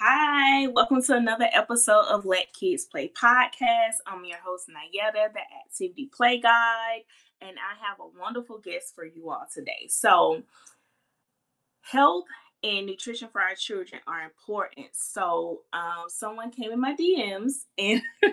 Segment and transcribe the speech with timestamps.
[0.00, 3.96] Hi, welcome to another episode of Let Kids Play podcast.
[4.06, 7.02] I'm your host, Nyetta, the Activity Play Guide,
[7.42, 9.86] and I have a wonderful guest for you all today.
[9.90, 10.42] So,
[11.82, 12.24] health
[12.62, 14.86] and nutrition for our children are important.
[14.92, 18.00] So, um, someone came in my DMs and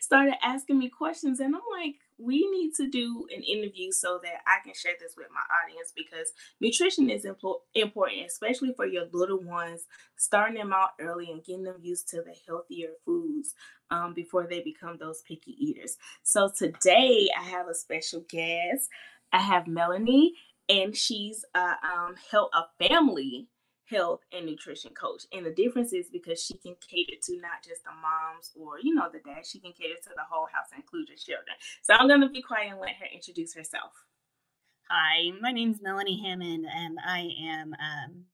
[0.00, 4.40] started asking me questions, and I'm like, we need to do an interview so that
[4.46, 9.04] I can share this with my audience because nutrition is impo- important, especially for your
[9.12, 13.54] little ones, starting them out early and getting them used to the healthier foods
[13.90, 15.96] um, before they become those picky eaters.
[16.22, 18.88] So today I have a special guest.
[19.32, 20.34] I have Melanie,
[20.68, 23.48] and she's a um, a family
[23.88, 25.22] health and nutrition coach.
[25.32, 28.94] And the difference is because she can cater to not just the moms or, you
[28.94, 31.56] know, the dad, she can cater to the whole house, and include your children.
[31.82, 33.92] So I'm going to be quiet and let her introduce herself.
[34.90, 38.24] Hi, my name is Melanie Hammond, and I am um,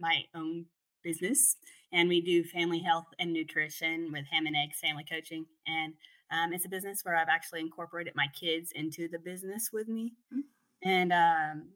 [0.00, 0.66] my own
[1.02, 1.56] business.
[1.92, 5.46] And we do family health and nutrition with Hammond Eggs Family Coaching.
[5.66, 5.94] And
[6.30, 10.12] um, it's a business where I've actually incorporated my kids into the business with me.
[10.32, 10.88] Mm-hmm.
[10.88, 11.68] And um,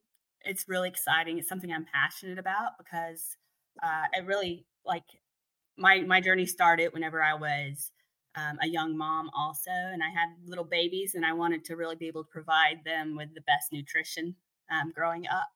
[0.45, 1.39] it's really exciting.
[1.39, 3.37] It's something I'm passionate about because
[3.83, 5.05] uh, it really like
[5.77, 7.91] my my journey started whenever I was
[8.35, 11.97] um, a young mom also, and I had little babies, and I wanted to really
[11.97, 14.35] be able to provide them with the best nutrition
[14.71, 15.49] um, growing up.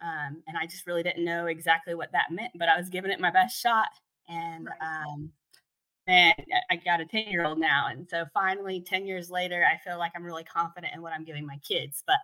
[0.00, 3.10] Um, and I just really didn't know exactly what that meant, but I was giving
[3.10, 3.88] it my best shot,
[4.28, 5.32] and um,
[6.06, 6.34] and
[6.70, 7.86] I got a 10 year old now.
[7.90, 11.24] And so finally, 10 years later, I feel like I'm really confident in what I'm
[11.24, 12.02] giving my kids.
[12.06, 12.18] But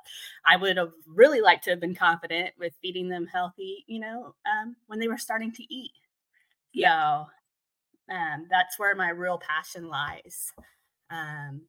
[0.47, 4.35] I would have really liked to have been confident with feeding them healthy, you know,
[4.47, 5.93] um, when they were starting to eat.
[6.73, 7.25] Yeah.
[8.09, 10.53] So um, that's where my real passion lies.
[11.11, 11.63] Um,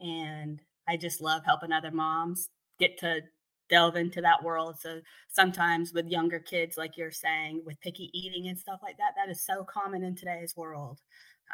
[0.00, 3.20] and I just love helping other moms get to
[3.68, 4.76] delve into that world.
[4.80, 9.12] So sometimes with younger kids, like you're saying, with picky eating and stuff like that,
[9.16, 11.00] that is so common in today's world.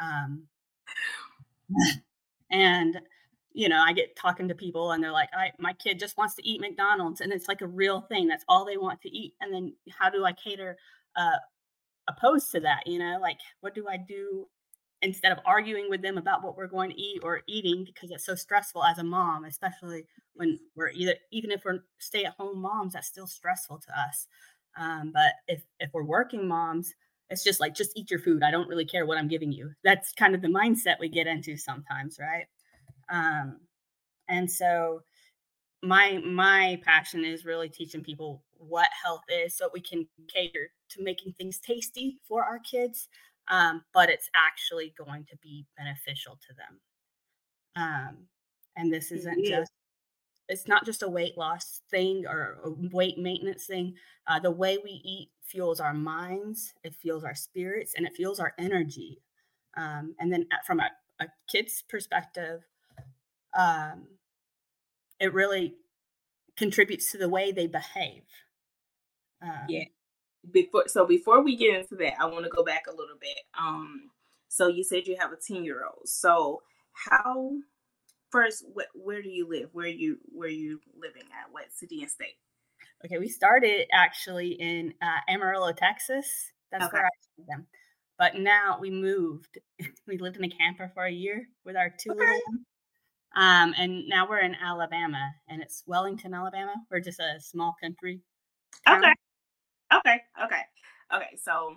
[0.01, 0.43] Um,
[2.51, 2.99] and
[3.55, 6.35] you know, I get talking to people and they're like, I, my kid just wants
[6.35, 8.27] to eat McDonald's and it's like a real thing.
[8.27, 9.33] That's all they want to eat.
[9.39, 10.77] And then how do I cater
[11.15, 11.37] uh,
[12.09, 12.85] opposed to that?
[12.85, 14.47] You know, like what do I do
[15.01, 18.25] instead of arguing with them about what we're going to eat or eating because it's
[18.25, 22.59] so stressful as a mom, especially when we're either, even if we're stay at home
[22.59, 24.27] moms, that's still stressful to us.
[24.77, 26.93] Um, but if, if we're working moms,
[27.29, 29.71] it's just like just eat your food i don't really care what i'm giving you
[29.83, 32.45] that's kind of the mindset we get into sometimes right
[33.09, 33.57] um
[34.27, 35.01] and so
[35.83, 41.03] my my passion is really teaching people what health is so we can cater to
[41.03, 43.07] making things tasty for our kids
[43.47, 46.79] um, but it's actually going to be beneficial to them
[47.75, 48.17] um,
[48.75, 49.59] and this isn't yeah.
[49.59, 49.71] just
[50.47, 53.95] it's not just a weight loss thing or a weight maintenance thing.
[54.27, 58.39] Uh, the way we eat fuels our minds, it fuels our spirits, and it fuels
[58.39, 59.21] our energy.
[59.77, 60.89] Um, and then from a,
[61.19, 62.61] a kid's perspective,
[63.57, 64.07] um,
[65.19, 65.75] it really
[66.57, 68.23] contributes to the way they behave.
[69.41, 69.85] Um, yeah.
[70.51, 73.39] Before so before we get into that, I want to go back a little bit.
[73.59, 74.11] Um,
[74.47, 76.07] so you said you have a ten year old.
[76.07, 77.51] So how
[78.29, 79.69] first, wh- where do you live?
[79.73, 81.51] Where you where you living at?
[81.51, 82.37] What city and state?
[83.05, 86.51] Okay, we started actually in uh, Amarillo, Texas.
[86.71, 86.93] That's okay.
[86.97, 87.67] where I started them.
[88.17, 89.59] But now we moved.
[90.07, 92.19] we lived in a camper for a year with our two okay.
[92.19, 92.65] little ones.
[93.35, 96.73] Um, and now we're in Alabama, and it's Wellington, Alabama.
[96.89, 98.21] We're just a small country.
[98.87, 99.03] Town.
[99.03, 99.13] Okay.
[99.93, 100.21] Okay.
[100.43, 100.61] Okay.
[101.13, 101.37] Okay.
[101.37, 101.75] So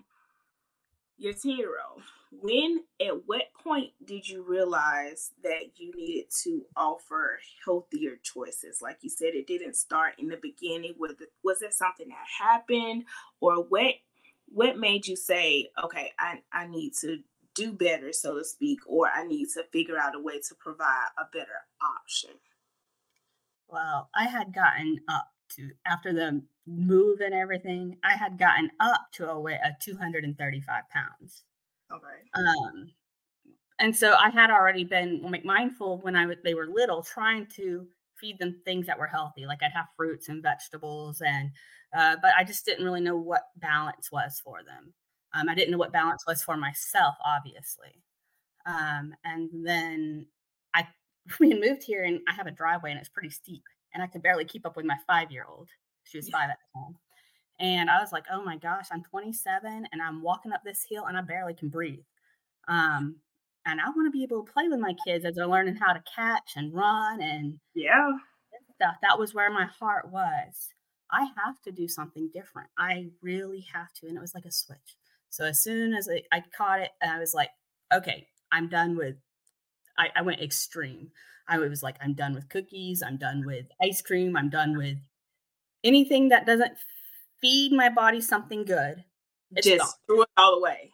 [1.19, 6.63] your 10 year old, when at what point did you realize that you needed to
[6.77, 8.81] offer healthier choices?
[8.83, 13.05] Like you said it didn't start in the beginning was was it something that happened?
[13.41, 13.95] Or what
[14.53, 17.19] what made you say okay i i need to
[17.55, 21.09] do better so to speak or i need to figure out a way to provide
[21.19, 22.31] a better option
[23.69, 29.09] well i had gotten up to after the move and everything i had gotten up
[29.13, 31.43] to a weight of 235 pounds
[31.93, 32.21] Okay.
[32.35, 32.91] Um,
[33.79, 37.87] and so I had already been mindful when I was they were little, trying to
[38.17, 39.47] feed them things that were healthy.
[39.47, 41.51] Like I'd have fruits and vegetables, and
[41.97, 44.93] uh, but I just didn't really know what balance was for them.
[45.35, 48.03] Um, I didn't know what balance was for myself, obviously.
[48.67, 50.27] Um, and then
[50.75, 50.87] I
[51.41, 53.65] we moved here, and I have a driveway, and it's pretty steep,
[53.95, 55.69] and I could barely keep up with my five year old.
[56.05, 56.97] She was five at the time.
[57.61, 61.07] And I was like, oh my gosh, I'm 27 and I'm walking up this hill
[61.07, 62.05] and I barely can breathe.
[62.69, 63.17] Um,
[63.67, 65.93] and I want to be able to play with my kids as they're learning how
[65.93, 68.13] to catch and run and yeah,
[68.77, 68.97] stuff.
[69.03, 70.69] That was where my heart was.
[71.11, 72.69] I have to do something different.
[72.79, 74.07] I really have to.
[74.07, 74.97] And it was like a switch.
[75.31, 77.51] So as soon as I, I caught it, I was like,
[77.93, 79.17] okay, I'm done with.
[79.99, 81.11] I, I went extreme.
[81.49, 83.03] I was like, I'm done with cookies.
[83.03, 84.37] I'm done with ice cream.
[84.37, 84.99] I'm done with
[85.83, 86.73] anything that doesn't
[87.41, 89.05] feed my body something good.
[89.57, 89.93] It's Just gone.
[90.07, 90.91] threw it all away.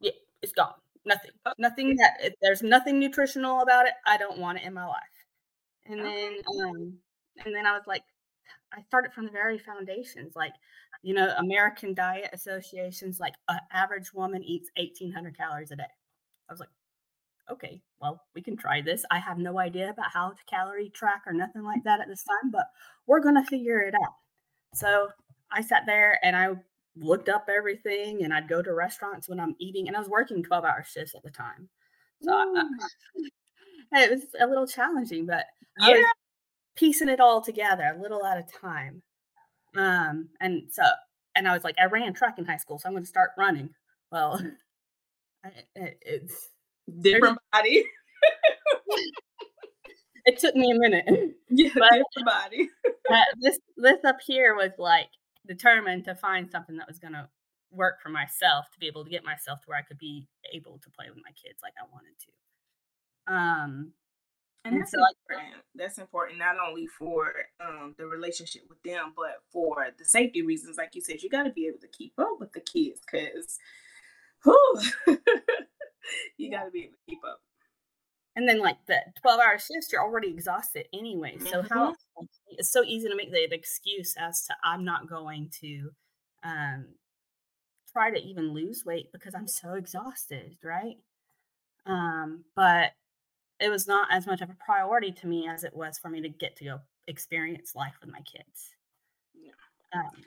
[0.00, 0.74] Yeah, it's gone.
[1.04, 1.30] Nothing.
[1.58, 3.94] Nothing that there's nothing nutritional about it.
[4.06, 5.02] I don't want it in my life.
[5.86, 6.98] And then um
[7.44, 8.04] and then I was like,
[8.72, 10.52] I started from the very foundations, like
[11.02, 15.82] you know, American Diet Association's like an average woman eats 1,800 calories a day.
[16.48, 16.68] I was like,
[17.50, 19.04] okay, well, we can try this.
[19.10, 22.22] I have no idea about how to calorie track or nothing like that at this
[22.22, 22.66] time, but
[23.06, 24.14] we're going to figure it out.
[24.74, 25.08] So
[25.52, 26.50] I sat there and I
[26.96, 30.42] looked up everything and I'd go to restaurants when I'm eating and I was working
[30.42, 31.68] 12 hour shifts at the time.
[32.22, 32.44] So I,
[33.94, 35.46] I, it was a little challenging, but
[35.80, 36.02] yeah.
[36.76, 39.02] piecing it all together a little at a time.
[39.76, 40.82] Um, and so,
[41.34, 43.30] and I was like, I ran track in high school, so I'm going to start
[43.38, 43.70] running.
[44.10, 44.40] Well,
[45.74, 46.50] it, it's
[47.00, 47.84] different body.
[50.26, 51.06] it took me a minute.
[51.48, 52.68] Yeah, but, different body.
[53.10, 55.08] uh, this this up here was like
[55.46, 57.28] determined to find something that was going to
[57.70, 60.78] work for myself to be able to get myself to where I could be able
[60.82, 63.34] to play with my kids like I wanted to.
[63.34, 63.92] Um,
[64.64, 65.62] and, and that's so important.
[65.74, 70.76] That's important not only for um, the relationship with them, but for the safety reasons.
[70.76, 73.58] Like you said, you got to be able to keep up with the kids because,
[74.42, 74.56] who,
[76.36, 77.40] you got to be able to keep up.
[78.34, 81.36] And then, like the twelve-hour shifts, you're already exhausted anyway.
[81.38, 81.72] So mm-hmm.
[81.72, 81.94] how
[82.48, 85.90] it's so easy to make the, the excuse as to I'm not going to
[86.42, 86.86] um,
[87.92, 90.96] try to even lose weight because I'm so exhausted, right?
[91.84, 92.92] Um, but
[93.60, 96.20] it was not as much of a priority to me as it was for me
[96.22, 98.70] to get to go experience life with my kids.
[99.34, 100.00] Yeah.
[100.00, 100.24] Um,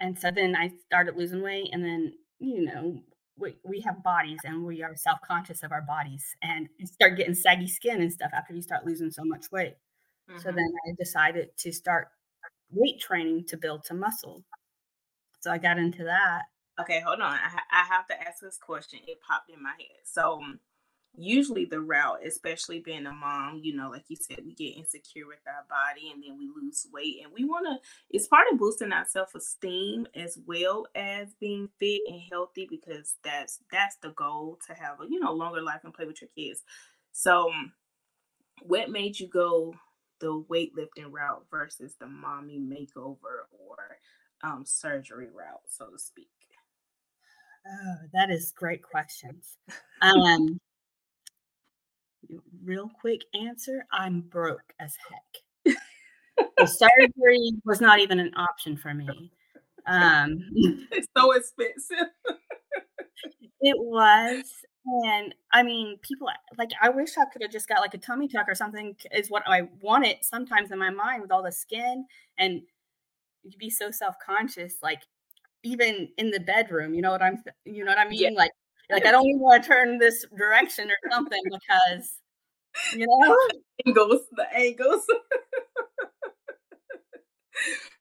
[0.00, 3.00] and so then I started losing weight, and then you know
[3.38, 7.34] we, we have bodies and we are self-conscious of our bodies and you start getting
[7.34, 9.76] saggy skin and stuff after you start losing so much weight.
[10.28, 10.40] Mm-hmm.
[10.40, 12.08] so then i decided to start
[12.70, 14.44] weight training to build some muscle.
[15.40, 16.42] So i got into that.
[16.80, 20.04] Okay hold on i, I have to ask this question it popped in my head.
[20.04, 20.42] So
[21.18, 25.26] usually the route, especially being a mom, you know, like you said, we get insecure
[25.26, 27.20] with our body and then we lose weight.
[27.22, 31.68] And we want to, it's part of boosting our self esteem as well as being
[31.80, 35.80] fit and healthy because that's, that's the goal to have a, you know, longer life
[35.84, 36.62] and play with your kids.
[37.12, 37.50] So,
[38.62, 39.74] what made you go
[40.20, 43.76] the weightlifting route versus the mommy makeover or
[44.42, 46.28] um, surgery route, so to speak?
[47.66, 49.56] Oh, that is great questions.
[50.00, 50.60] Um,
[52.64, 55.76] real quick answer I'm broke as heck.
[56.56, 59.32] the surgery was not even an option for me.
[59.86, 60.38] Um,
[60.92, 62.08] it's so expensive.
[63.60, 64.44] it was.
[65.04, 68.28] And I mean, people like, I wish I could have just got like a tummy
[68.28, 72.06] tuck or something, is what I wanted sometimes in my mind with all the skin.
[72.38, 72.62] And
[73.42, 75.02] you'd be so self conscious, like,
[75.64, 78.20] even in the bedroom, you know what I'm, you know what I mean?
[78.20, 78.30] Yeah.
[78.38, 78.52] Like,
[78.90, 82.12] like I don't even want to turn this direction or something because
[82.94, 83.36] you know
[83.86, 85.04] angles, the angles.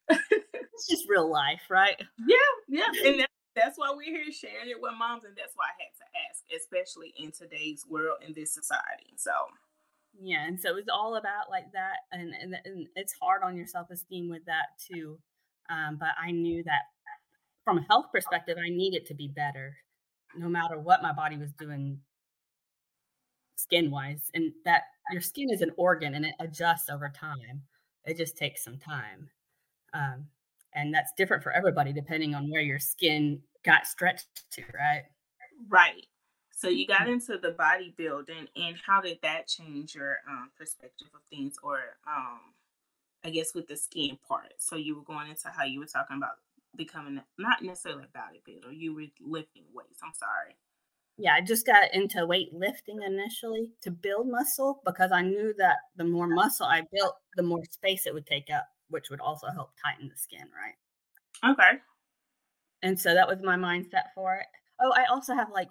[0.09, 2.01] it's just real life, right?
[2.25, 2.37] Yeah,
[2.67, 5.93] yeah, and that's why we're here sharing it with moms, and that's why I had
[5.97, 9.13] to ask, especially in today's world in this society.
[9.17, 9.31] So.
[10.19, 13.67] Yeah, and so it's all about like that, and and, and it's hard on your
[13.67, 15.19] self esteem with that too.
[15.69, 16.81] Um, but I knew that
[17.63, 19.75] from a health perspective, I needed to be better
[20.35, 21.99] no matter what my body was doing
[23.55, 27.61] skin wise and that your skin is an organ and it adjusts over time.
[28.05, 29.29] It just takes some time
[29.93, 30.25] um,
[30.73, 35.03] and that's different for everybody depending on where your skin got stretched to right?
[35.67, 36.05] Right.
[36.51, 41.21] So you got into the bodybuilding and how did that change your um, perspective of
[41.29, 42.39] things or um,
[43.23, 44.53] i guess with the skin part?
[44.57, 46.37] So you were going into how you were talking about
[46.77, 48.71] becoming not necessarily a bodybuilder.
[48.71, 49.99] You were lifting weights.
[50.03, 50.55] I'm sorry.
[51.17, 56.03] Yeah, I just got into weightlifting initially to build muscle because I knew that the
[56.03, 59.71] more muscle I built, the more space it would take up, which would also help
[59.83, 61.51] tighten the skin, right?
[61.51, 61.79] Okay.
[62.83, 64.45] And so that was my mindset for it.
[64.79, 65.69] Oh, I also have like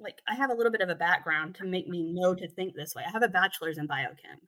[0.00, 2.74] like I have a little bit of a background to make me know to think
[2.74, 3.04] this way.
[3.06, 4.38] I have a bachelor's in biochem.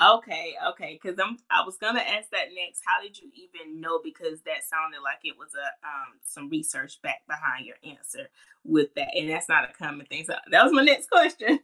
[0.00, 0.98] Okay, okay.
[1.00, 2.82] Because I'm, I was gonna ask that next.
[2.84, 3.98] How did you even know?
[4.02, 8.28] Because that sounded like it was a um some research back behind your answer
[8.64, 10.24] with that, and that's not a common thing.
[10.26, 11.60] So that was my next question.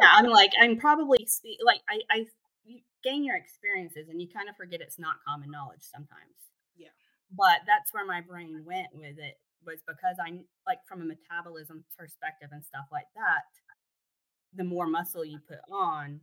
[0.00, 2.26] yeah, I'm like I'm probably spe- like I I
[3.04, 6.40] gain your experiences, and you kind of forget it's not common knowledge sometimes.
[6.74, 6.88] Yeah,
[7.36, 9.36] but that's where my brain went with it.
[9.66, 13.44] was because I like from a metabolism perspective and stuff like that,
[14.54, 16.20] the more muscle you put on,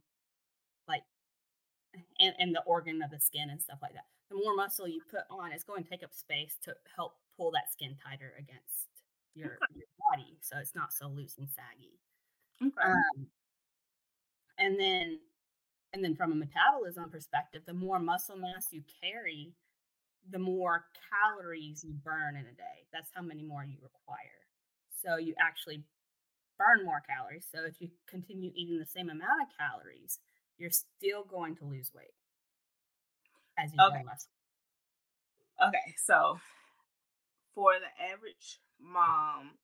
[2.19, 5.01] and, and the organ of the skin and stuff like that, the more muscle you
[5.09, 8.87] put on, it's going to take up space to help pull that skin tighter against
[9.35, 9.75] your, okay.
[9.75, 11.99] your body, so it's not so loose and saggy.
[12.61, 12.91] Okay.
[12.91, 13.27] Um,
[14.57, 15.19] and then,
[15.93, 19.53] and then from a metabolism perspective, the more muscle mass you carry,
[20.29, 22.85] the more calories you burn in a day.
[22.91, 24.43] That's how many more you require.
[24.91, 25.83] So you actually
[26.57, 27.45] burn more calories.
[27.49, 30.19] So if you continue eating the same amount of calories,
[30.57, 32.13] you're still going to lose weight
[33.57, 34.03] as you okay.
[34.03, 34.31] muscle.
[35.57, 36.37] Okay, so
[37.55, 39.57] for the average mom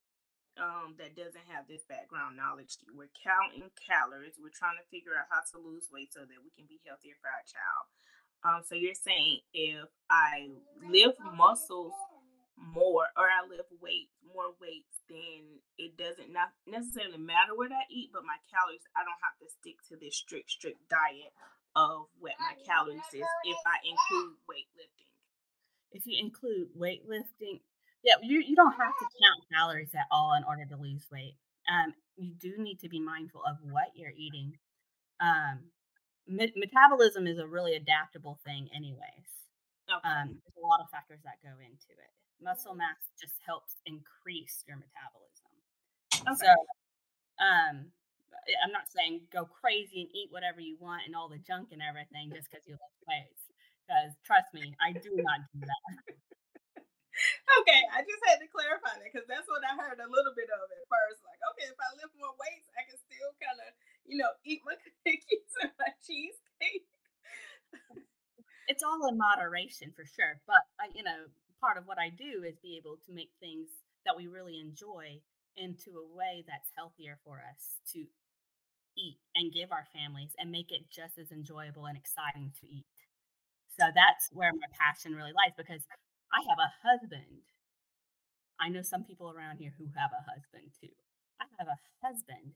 [0.57, 4.41] um, that doesn't have this background knowledge, we're counting calories.
[4.41, 7.13] We're trying to figure out how to lose weight so that we can be healthier
[7.21, 7.85] for our child.
[8.43, 10.49] Um, so you're saying if I
[10.81, 11.93] lift muscles
[12.57, 15.41] more or I lift weight more weights, then
[15.77, 19.47] it doesn't not necessarily matter what I eat, but my calories I don't have to
[19.47, 21.33] stick to this strict strict diet
[21.75, 25.09] of what my calories is if I include weightlifting.
[25.91, 27.61] If you include weightlifting,
[28.03, 31.35] yeah, you, you don't have to count calories at all in order to lose weight.
[31.69, 34.57] Um, you do need to be mindful of what you're eating.
[35.21, 35.71] Um,
[36.27, 39.42] me- metabolism is a really adaptable thing, anyways.
[39.93, 40.09] Okay.
[40.09, 42.11] Um, there's a lot of factors that go into it.
[42.41, 45.53] Muscle mass just helps increase your metabolism.
[46.33, 46.49] Okay.
[46.49, 46.53] So,
[47.39, 47.93] um,
[48.63, 51.79] I'm not saying go crazy and eat whatever you want and all the junk and
[51.79, 53.47] everything just because you lift weights.
[53.85, 56.15] Because trust me, I do not do that.
[57.61, 60.49] okay, I just had to clarify that because that's what I heard a little bit
[60.51, 61.23] of at first.
[61.23, 63.69] Like, okay, if I lift more weights, I can still kind of,
[64.07, 66.87] you know, eat my cookies and my cheesecake.
[68.67, 71.27] It's all in moderation for sure, but I, you know,
[71.59, 73.69] part of what I do is be able to make things
[74.05, 75.19] that we really enjoy
[75.55, 78.03] into a way that's healthier for us to
[78.97, 82.95] eat and give our families and make it just as enjoyable and exciting to eat.
[83.79, 85.81] So that's where my passion really lies because
[86.29, 87.47] I have a husband.
[88.61, 90.93] I know some people around here who have a husband too.
[91.41, 92.53] I have a husband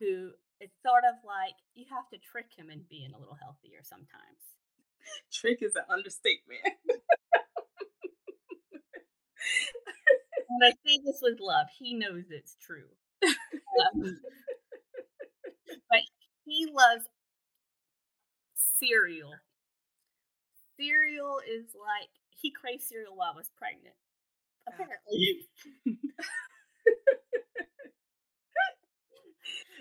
[0.00, 3.84] who it's sort of like you have to trick him into being a little healthier
[3.84, 4.56] sometimes.
[5.32, 6.60] Trick is an understatement.
[10.48, 11.66] and I say this with love.
[11.78, 12.88] He knows it's true.
[13.94, 14.18] Um,
[15.90, 16.00] but
[16.44, 17.06] he loves
[18.78, 19.32] cereal.
[20.78, 23.96] Cereal is like he craved cereal while I was pregnant.
[24.68, 25.48] Apparently.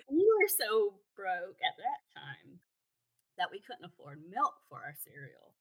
[0.09, 2.59] we were so broke at that time
[3.37, 5.53] that we couldn't afford milk for our cereal.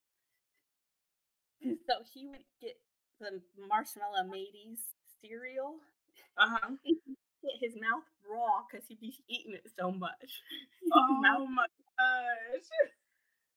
[1.88, 2.76] So he would get
[3.20, 4.84] the marshmallow mateys
[5.22, 5.80] cereal.
[6.36, 6.76] Uh-huh.
[6.84, 10.42] Get his mouth raw because he'd be eating it so much.
[10.92, 11.66] Oh my
[11.98, 12.68] gosh.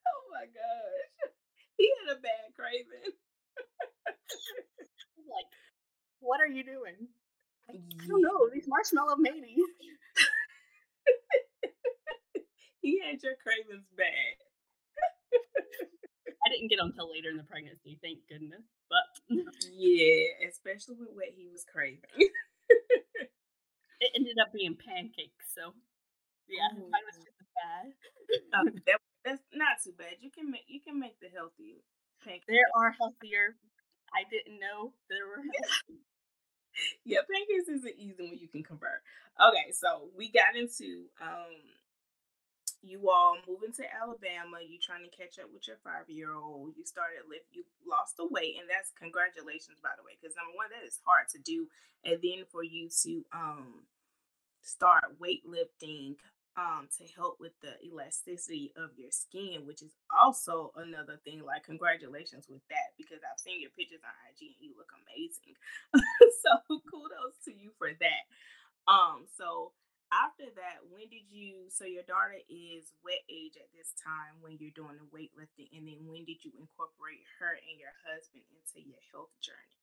[0.07, 1.31] Oh my gosh.
[1.75, 3.11] He had a bad craving
[5.27, 5.51] like,
[6.19, 7.07] what are you doing?
[7.69, 8.49] I, I don't know.
[8.53, 9.59] These marshmallow mateys.
[12.87, 14.39] He had your cravings bad.
[16.39, 18.63] I didn't get them until later in the pregnancy, thank goodness.
[18.87, 19.03] But
[19.75, 22.07] yeah, especially with what he was craving.
[23.99, 25.75] it ended up being pancakes, so
[26.47, 26.87] yeah, Ooh.
[26.87, 27.91] mine was just bad.
[28.55, 30.23] uh, that, that's not too bad.
[30.23, 31.83] You can make you can make the healthy
[32.23, 32.47] pancakes.
[32.47, 33.59] There are healthier
[34.15, 35.43] I didn't know there were.
[37.03, 39.03] yeah, pancakes is an easy one you can convert.
[39.35, 41.59] Okay, so we got into um
[42.81, 46.73] you all moving to Alabama, you trying to catch up with your five year old,
[46.77, 50.55] you started lift, you lost the weight, and that's congratulations by the way, because number
[50.55, 51.67] one, that is hard to do,
[52.05, 53.87] and then for you to um
[54.61, 56.15] start weightlifting
[56.57, 61.45] um, to help with the elasticity of your skin, which is also another thing.
[61.45, 65.53] Like, congratulations with that because I've seen your pictures on IG and you look amazing.
[66.41, 68.25] so, kudos to you for that.
[68.89, 69.71] Um, so
[70.11, 71.67] after that, when did you?
[71.67, 75.87] So your daughter is what age at this time when you're doing the weightlifting, and
[75.87, 79.77] then when did you incorporate her and your husband into your health journey?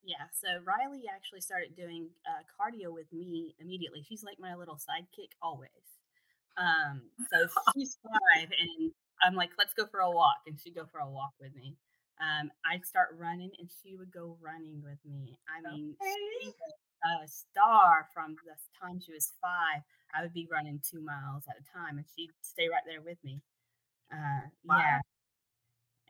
[0.00, 4.00] Yeah, so Riley actually started doing uh, cardio with me immediately.
[4.08, 5.84] She's like my little sidekick always.
[6.56, 10.88] Um, so she's five, and I'm like, let's go for a walk, and she'd go
[10.90, 11.76] for a walk with me.
[12.20, 15.38] Um, I'd start running, and she would go running with me.
[15.48, 16.54] I mean, okay.
[17.04, 19.82] A star from the time she was five.
[20.14, 23.18] I would be running two miles at a time, and she'd stay right there with
[23.24, 23.40] me.
[24.12, 24.78] Uh, wow.
[24.78, 24.98] Yeah,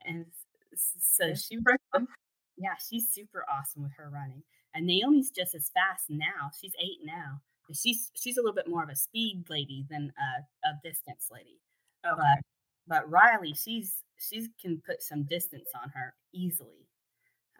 [0.06, 0.26] and
[0.74, 1.58] so she
[2.56, 4.42] Yeah, she's super awesome with her running.
[4.74, 6.50] And Naomi's just as fast now.
[6.60, 7.40] She's eight now.
[7.72, 11.60] She's she's a little bit more of a speed lady than a, a distance lady.
[12.06, 12.16] Okay.
[12.16, 12.42] But
[12.86, 16.86] but Riley, she's she can put some distance on her easily.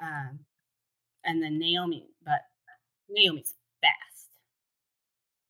[0.01, 0.41] Um,
[1.25, 2.41] and then Naomi, but
[3.11, 4.29] Naomi's fast.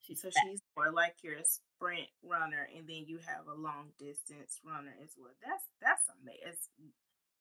[0.01, 0.47] She's so fast.
[0.49, 5.15] she's more like your sprint runner, and then you have a long distance runner as
[5.19, 5.33] well.
[5.45, 6.43] That's that's amazing.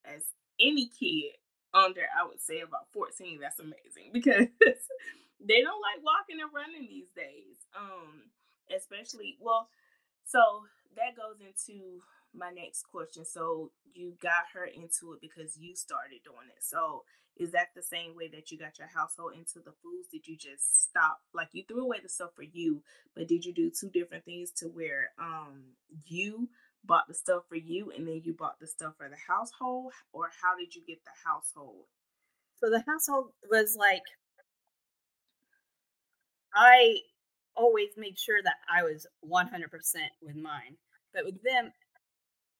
[0.05, 0.23] As, as
[0.59, 1.33] any kid
[1.73, 4.47] under, I would say about fourteen, that's amazing because
[5.39, 7.57] they don't like walking and running these days.
[7.75, 8.29] Um,
[8.75, 9.69] especially well,
[10.25, 10.39] so
[10.95, 12.01] that goes into
[12.33, 13.25] my next question.
[13.25, 16.63] So you got her into it because you started doing it.
[16.63, 17.03] So
[17.37, 20.07] is that the same way that you got your household into the foods?
[20.11, 22.83] Did you just stop like you threw away the stuff for you,
[23.15, 25.63] but did you do two different things to where um
[26.07, 26.49] you
[26.83, 30.29] bought the stuff for you and then you bought the stuff for the household or
[30.41, 31.85] how did you get the household?
[32.59, 34.03] So the household was like
[36.53, 36.97] I
[37.55, 39.49] always made sure that I was 100%
[40.21, 40.77] with mine.
[41.13, 41.71] But with them,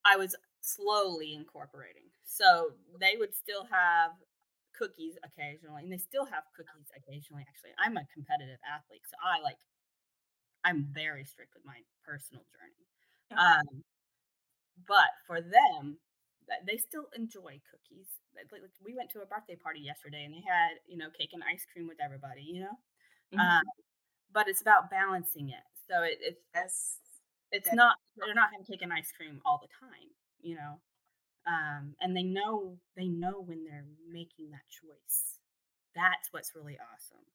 [0.04, 2.08] I was slowly incorporating.
[2.24, 4.12] So they would still have
[4.76, 7.44] cookies occasionally, and they still have cookies occasionally.
[7.48, 9.58] Actually, I'm a competitive athlete, so I like
[10.64, 12.84] I'm very strict with my personal journey.
[13.36, 13.84] Um,
[14.86, 15.98] but for them,
[16.66, 18.08] they still enjoy cookies.
[18.84, 21.66] We went to a birthday party yesterday, and they had you know cake and ice
[21.70, 22.42] cream with everybody.
[22.42, 22.76] You know,
[23.34, 23.40] mm-hmm.
[23.40, 23.62] um,
[24.32, 25.66] but it's about balancing it.
[25.88, 26.98] So it, it's that's
[27.52, 30.10] it's not they're not having cake and ice cream all the time,
[30.42, 30.80] you know.
[31.46, 35.40] Um, and they know they know when they're making that choice.
[35.94, 37.26] That's what's really awesome.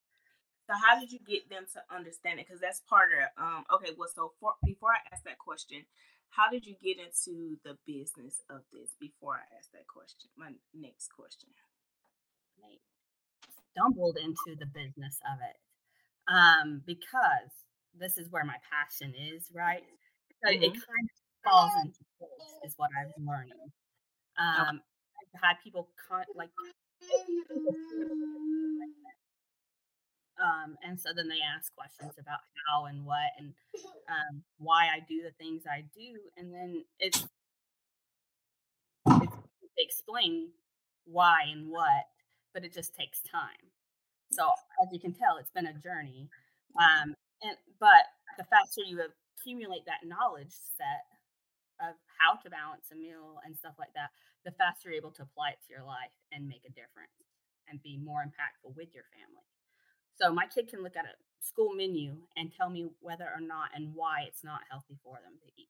[0.67, 2.48] So how did you get them to understand it?
[2.48, 5.86] Because that's part of um okay, well so for, before I ask that question,
[6.29, 10.29] how did you get into the business of this before I ask that question?
[10.38, 11.50] My next question.
[12.63, 12.77] I
[13.72, 15.57] stumbled into the business of it.
[16.27, 17.53] Um, because
[17.98, 19.84] this is where my passion is, right?
[20.43, 20.63] So mm-hmm.
[20.63, 23.71] it kind of falls into place, is what I'm learning.
[24.38, 24.82] Um,
[25.36, 26.50] I've had people con- like,
[30.41, 33.54] um, and so then they ask questions about how and what and
[34.10, 37.26] um, why I do the things I do, and then it's,
[39.08, 39.34] it's
[39.78, 40.50] explain
[41.06, 42.06] why and what,
[42.54, 43.71] but it just takes time.
[44.32, 44.50] So
[44.82, 46.30] as you can tell, it's been a journey.
[46.80, 48.04] Um, and but
[48.38, 48.98] the faster you
[49.45, 51.05] accumulate that knowledge set
[51.77, 54.10] of how to balance a meal and stuff like that,
[54.43, 57.13] the faster you're able to apply it to your life and make a difference
[57.69, 59.45] and be more impactful with your family.
[60.17, 61.13] So my kid can look at a
[61.45, 65.38] school menu and tell me whether or not and why it's not healthy for them
[65.38, 65.69] to eat.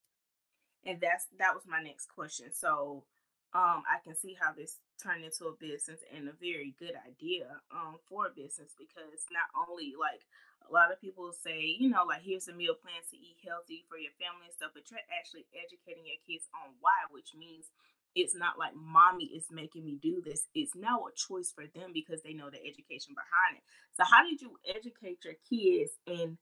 [0.85, 2.53] And that's that was my next question.
[2.53, 3.03] So
[3.57, 7.59] um I can see how this turned into a business and a very good idea
[7.73, 10.21] um for a business because not only like
[10.69, 13.85] a lot of people say, you know, like here's a meal plan to eat healthy
[13.87, 17.69] for your family and stuff, but you're actually educating your kids on why, which means
[18.15, 20.47] it's not like mommy is making me do this.
[20.55, 23.65] It's now a choice for them because they know the education behind it.
[23.93, 26.39] So how did you educate your kids and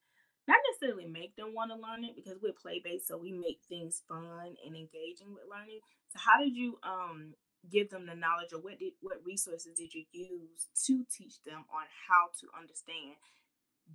[0.47, 3.63] not necessarily make them want to learn it because we're play based, so we make
[3.67, 5.79] things fun and engaging with learning.
[6.11, 7.33] So how did you um
[7.71, 11.63] give them the knowledge or what did what resources did you use to teach them
[11.71, 13.15] on how to understand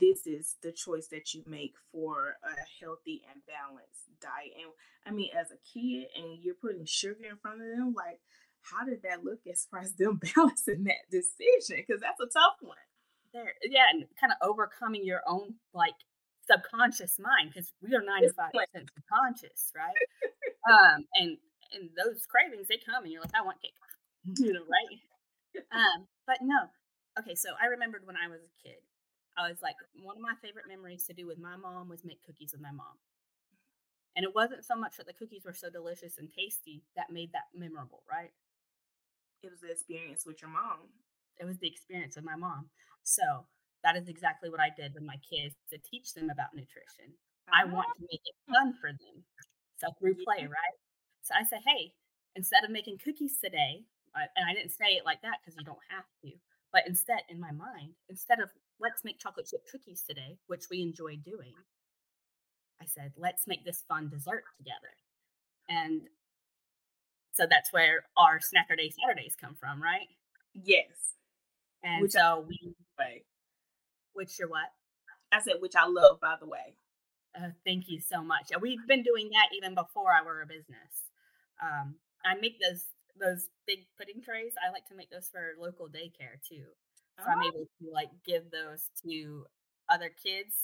[0.01, 4.53] this is the choice that you make for a healthy and balanced diet.
[4.57, 4.73] And
[5.07, 8.21] I mean, as a kid, and you're putting sugar in front of them, like,
[8.63, 11.85] how did that look as far as them balancing that decision?
[11.87, 12.77] Because that's a tough one.
[13.33, 15.97] There, yeah, and kind of overcoming your own like
[16.49, 19.93] subconscious mind because we are ninety five percent subconscious, right?
[20.73, 21.37] um, and
[21.77, 23.77] and those cravings they come, and you're like, I want cake,
[24.41, 24.97] you know, right?
[25.73, 26.73] um, but no,
[27.21, 27.35] okay.
[27.35, 28.81] So I remembered when I was a kid,
[29.39, 32.25] I was like, one of my favorite memories to do with my mom was make
[32.27, 32.99] cookies with my mom.
[34.17, 37.31] And it wasn't so much that the cookies were so delicious and tasty that made
[37.33, 38.35] that memorable, right?
[39.43, 40.91] It was the experience with your mom.
[41.39, 42.67] It was the experience with my mom.
[43.05, 43.47] So
[43.85, 47.15] that is exactly what I did with my kids to teach them about nutrition.
[47.47, 47.63] Uh-huh.
[47.63, 49.23] I want to make it fun for them.
[49.79, 50.79] So through play, right?
[51.23, 51.95] So I said, hey,
[52.35, 53.87] instead of making cookies today,
[54.19, 56.35] and I didn't say it like that because you don't have to,
[56.73, 60.83] but instead, in my mind, instead of let's make chocolate chip cookies today, which we
[60.83, 61.55] enjoy doing,
[62.81, 64.95] I said, let's make this fun dessert together.
[65.69, 66.03] And
[67.33, 70.09] so that's where our Snacker Day Saturdays come from, right?
[70.55, 71.15] Yes.
[71.83, 72.75] And which so we.
[72.99, 73.25] Way.
[74.15, 74.73] Which you're what?
[75.31, 76.75] I said, which I love, by the way.
[77.37, 78.51] Uh, thank you so much.
[78.61, 81.07] We've been doing that even before I were a business.
[81.63, 82.87] Um, I make those
[83.21, 86.65] those big pudding trays, I like to make those for local daycare too.
[87.19, 87.33] So oh.
[87.33, 89.47] I'm able to like give those to
[89.89, 90.55] other kids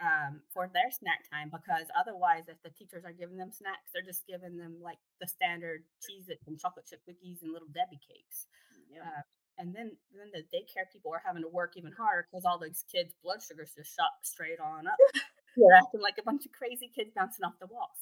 [0.00, 4.06] um, for their snack time because otherwise, if the teachers are giving them snacks, they're
[4.06, 8.48] just giving them like the standard cheese and chocolate chip cookies and little Debbie cakes.
[8.88, 9.04] Yeah.
[9.04, 9.22] Uh,
[9.58, 12.82] and then then the daycare people are having to work even harder because all those
[12.90, 14.96] kids' blood sugars just shot straight on up.
[15.56, 18.00] They're acting like a bunch of crazy kids bouncing off the walls.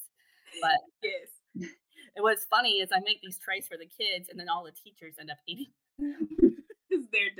[0.63, 1.29] But yes,
[2.15, 4.73] and what's funny is I make these trays for the kids, and then all the
[4.73, 5.67] teachers end up eating.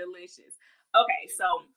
[0.09, 0.57] Delicious.
[0.97, 1.69] Okay, so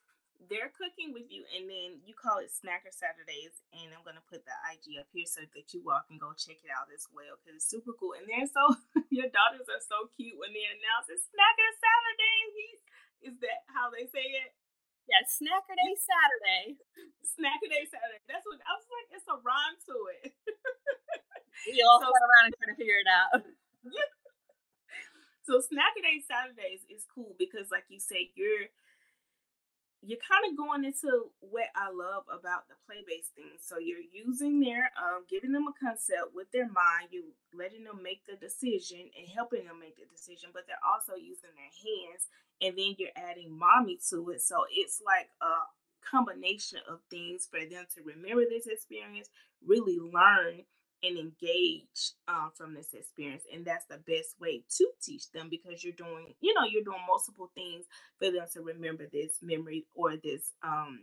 [0.47, 4.47] they're cooking with you, and then you call it Snacker Saturdays, and I'm gonna put
[4.47, 7.35] the IG up here so that you all can go check it out as well
[7.37, 8.15] because it's super cool.
[8.15, 8.73] And they're so
[9.13, 12.39] your daughters are so cute when they announce it Snacker Saturday.
[13.21, 14.55] Is that how they say it?
[15.05, 16.63] Yeah, Snacker Day Saturday.
[17.21, 18.21] Snacker Day Saturday.
[18.25, 19.07] That's what I was like.
[19.13, 20.31] It's a rhyme to it.
[21.67, 23.43] we all so, sat around and try to figure it out.
[23.85, 24.20] Yeah.
[25.43, 28.69] So Snacker Day Saturdays is cool because, like you say, you're
[30.01, 33.61] you're kind of going into what I love about the play based thing.
[33.61, 38.01] So you're using their, um, giving them a concept with their mind, you letting them
[38.01, 42.33] make the decision and helping them make the decision, but they're also using their hands,
[42.65, 44.41] and then you're adding mommy to it.
[44.41, 45.69] So it's like a
[46.01, 49.29] combination of things for them to remember this experience,
[49.61, 50.65] really learn
[51.03, 55.83] and engage uh, from this experience and that's the best way to teach them because
[55.83, 57.85] you're doing you know you're doing multiple things
[58.19, 60.99] for them to remember this memory or this um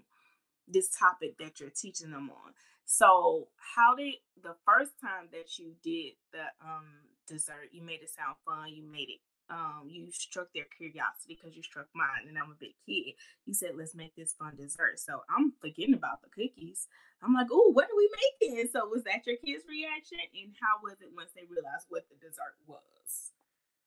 [0.69, 2.53] this topic that you're teaching them on.
[2.85, 6.87] So how did the first time that you did the um
[7.27, 11.57] dessert you made it sound fun you made it um, you struck their curiosity because
[11.57, 13.17] you struck mine, and I'm a big kid.
[13.47, 16.87] You said, "Let's make this fun dessert." So I'm forgetting about the cookies.
[17.23, 18.09] I'm like, "Oh, what are we
[18.41, 22.09] making?" So was that your kids' reaction, and how was it once they realized what
[22.09, 23.33] the dessert was?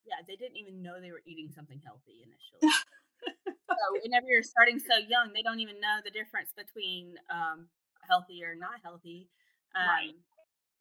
[0.04, 2.66] Yeah, they didn't even know they were eating something healthy initially.
[3.70, 7.70] so whenever you're starting so young, they don't even know the difference between um,
[8.02, 9.30] healthy or not healthy.
[9.78, 10.18] Um, right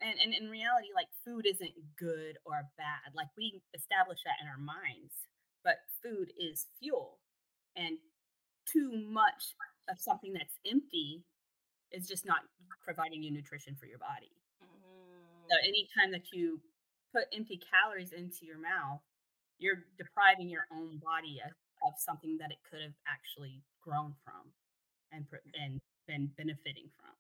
[0.01, 4.47] and, and in reality like food isn't good or bad like we establish that in
[4.49, 5.29] our minds
[5.63, 7.19] but food is fuel
[7.75, 7.97] and
[8.65, 9.53] too much
[9.89, 11.23] of something that's empty
[11.91, 12.41] is just not
[12.83, 14.31] providing you nutrition for your body.
[14.61, 15.49] Mm.
[15.49, 16.59] so anytime that you
[17.13, 19.01] put empty calories into your mouth
[19.59, 21.53] you're depriving your own body of,
[21.85, 24.49] of something that it could have actually grown from
[25.13, 25.25] and
[25.61, 27.13] and been benefiting from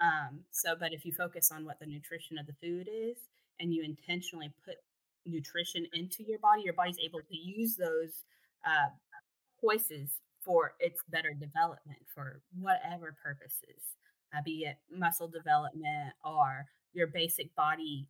[0.00, 3.16] um, so, but if you focus on what the nutrition of the food is
[3.60, 4.76] and you intentionally put
[5.24, 8.24] nutrition into your body, your body's able to use those
[8.66, 8.90] uh,
[9.60, 10.10] choices
[10.44, 13.96] for its better development for whatever purposes,
[14.36, 18.06] uh, be it muscle development or your basic body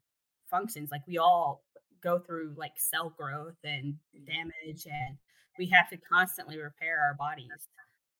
[0.50, 0.90] functions.
[0.90, 1.62] Like we all
[2.02, 3.94] go through like cell growth and
[4.26, 5.16] damage, and
[5.58, 7.68] we have to constantly repair our bodies.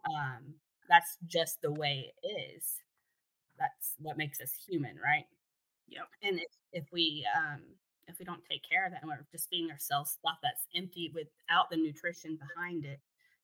[0.08, 0.54] Um,
[0.88, 2.26] that's just the way it
[2.56, 2.80] is
[3.58, 5.24] that's what makes us human, right?
[5.88, 6.08] Yep.
[6.22, 7.60] And if if we um
[8.08, 11.10] if we don't take care of that and we're just feeding ourselves stuff that's empty
[11.14, 13.00] without the nutrition behind it,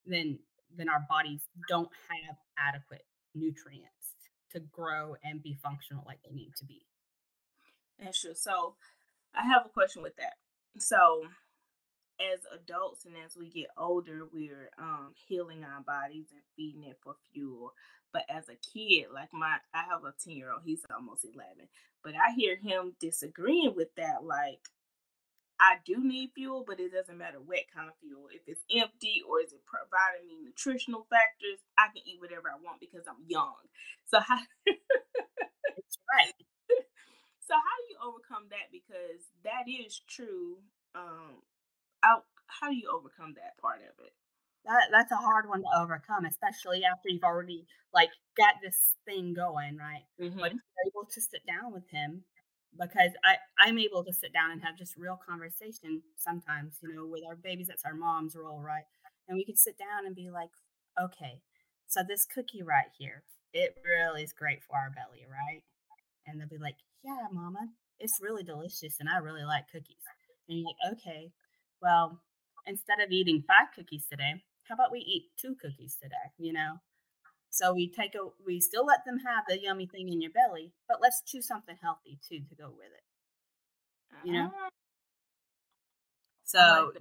[0.06, 0.38] then
[0.76, 4.14] then our bodies don't have adequate nutrients
[4.50, 6.82] to grow and be functional like they need to be.
[7.98, 8.34] That's true.
[8.34, 8.74] So
[9.34, 10.34] I have a question with that.
[10.78, 11.24] So
[12.32, 16.98] as adults and as we get older, we're um, healing our bodies and feeding it
[17.02, 17.72] for fuel.
[18.12, 21.68] But as a kid, like my, I have a 10 year old, he's almost 11,
[22.04, 24.22] but I hear him disagreeing with that.
[24.22, 24.60] Like,
[25.60, 28.26] I do need fuel, but it doesn't matter what kind of fuel.
[28.30, 32.58] If it's empty or is it providing me nutritional factors, I can eat whatever I
[32.58, 33.62] want because I'm young.
[34.10, 34.42] So how?
[34.66, 36.34] That's right.
[37.46, 38.72] So how do you overcome that?
[38.72, 40.58] Because that is true.
[40.94, 41.46] Um,
[42.02, 44.12] how how do you overcome that part of it?
[44.64, 49.34] that that's a hard one to overcome, especially after you've already like got this thing
[49.34, 50.06] going, right?
[50.20, 50.38] Mm-hmm.
[50.38, 52.24] But you're able to sit down with him
[52.78, 57.06] because I I'm able to sit down and have just real conversation sometimes, you know,
[57.06, 57.68] with our babies.
[57.68, 58.84] That's our mom's role, right?
[59.28, 60.50] And we can sit down and be like,
[61.00, 61.42] okay,
[61.86, 65.62] so this cookie right here, it really is great for our belly, right?
[66.26, 70.06] And they'll be like, yeah, mama, it's really delicious, and I really like cookies.
[70.48, 71.30] And you're like, okay,
[71.82, 72.20] well,
[72.66, 74.34] instead of eating five cookies today,
[74.68, 76.30] how about we eat two cookies today?
[76.38, 76.80] You know?
[77.50, 80.72] So we take a we still let them have the yummy thing in your belly,
[80.88, 84.26] but let's choose something healthy too to go with it.
[84.26, 84.46] You know?
[84.46, 84.68] Uh-huh.
[86.44, 86.92] So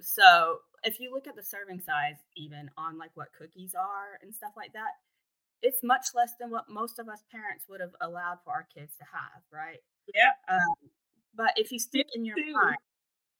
[0.00, 4.34] so if you look at the serving size even on like what cookies are and
[4.34, 4.90] stuff like that,
[5.62, 8.96] it's much less than what most of us parents would have allowed for our kids
[8.98, 9.78] to have, right?
[10.14, 10.30] Yeah.
[10.48, 10.90] Um,
[11.34, 12.76] but if you stick in your mind,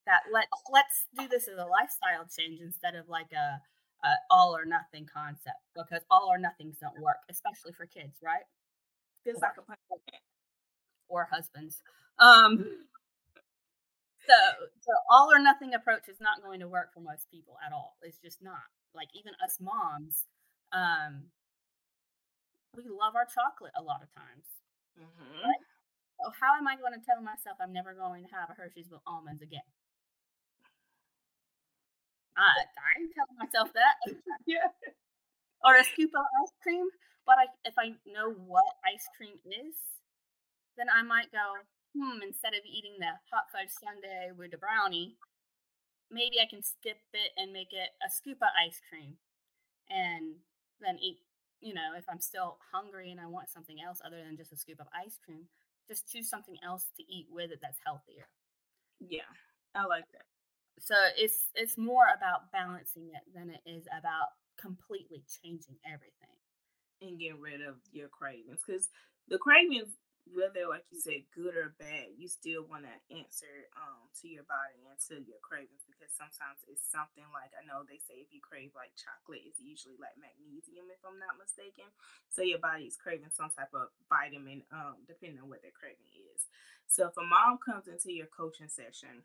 [0.07, 3.61] that let let's do this as a lifestyle change instead of like a,
[4.07, 8.47] a all or nothing concept because all or nothings don't work, especially for kids, right?
[9.25, 10.23] Feels like a punishment.
[11.09, 11.83] Or husbands.
[12.19, 12.87] Um,
[14.27, 14.38] so,
[14.83, 17.97] so all or nothing approach is not going to work for most people at all.
[18.03, 18.66] It's just not.
[18.95, 20.27] Like even us moms,
[20.73, 21.31] um,
[22.75, 24.47] we love our chocolate a lot of times.
[24.99, 25.47] Mm-hmm.
[25.47, 25.62] Right?
[26.19, 28.90] So how am I going to tell myself I'm never going to have a Hershey's
[28.90, 29.66] with almonds again?
[32.37, 33.96] I, I ain't telling myself that.
[34.46, 34.68] yeah.
[35.64, 36.88] Or a scoop of ice cream.
[37.27, 39.77] But I, if I know what ice cream is,
[40.77, 41.64] then I might go,
[41.96, 45.16] hmm, instead of eating the hot fudge sundae with the brownie,
[46.11, 49.18] maybe I can skip it and make it a scoop of ice cream
[49.90, 50.37] and
[50.81, 51.18] then eat,
[51.61, 54.59] you know, if I'm still hungry and I want something else other than just a
[54.59, 55.49] scoop of ice cream,
[55.88, 58.29] just choose something else to eat with it that's healthier.
[59.01, 59.31] Yeah,
[59.75, 60.26] I like that.
[60.79, 66.37] So it's it's more about balancing it than it is about completely changing everything.
[67.05, 68.89] And getting rid of your cravings because
[69.29, 69.93] the cravings
[70.33, 74.43] whether like you said good or bad you still want to answer um to your
[74.49, 78.33] body and to your cravings because sometimes it's something like i know they say if
[78.35, 81.87] you crave like chocolate it's usually like magnesium if i'm not mistaken.
[82.33, 86.11] So your body is craving some type of vitamin um depending on what their craving
[86.33, 86.49] is.
[86.89, 89.23] So if a mom comes into your coaching session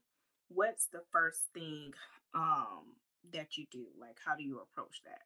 [0.53, 1.91] what's the first thing
[2.33, 2.95] um
[3.33, 5.21] that you do like how do you approach that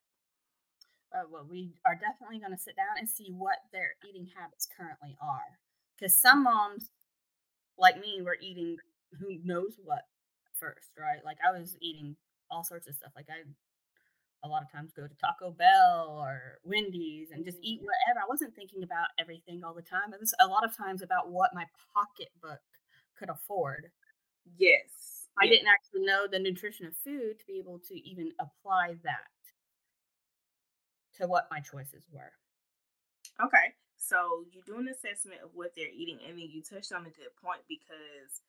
[1.15, 4.67] uh, well, we are definitely going to sit down and see what their eating habits
[4.77, 5.59] currently are.
[5.95, 6.89] Because some moms,
[7.77, 8.77] like me, were eating
[9.19, 10.01] who knows what
[10.59, 11.23] first, right?
[11.23, 12.15] Like I was eating
[12.51, 13.11] all sorts of stuff.
[13.15, 13.47] Like I,
[14.43, 17.85] a lot of times, go to Taco Bell or Wendy's and just eat mm-hmm.
[17.85, 18.25] whatever.
[18.25, 20.13] I wasn't thinking about everything all the time.
[20.13, 22.59] It was a lot of times about what my pocketbook
[23.17, 23.91] could afford.
[24.57, 25.14] Yes.
[25.41, 29.31] I didn't actually know the nutrition of food to be able to even apply that
[31.17, 32.31] to what my choices were.
[33.43, 33.75] Okay.
[33.97, 37.15] So you do an assessment of what they're eating, and then you touched on a
[37.15, 38.43] good point because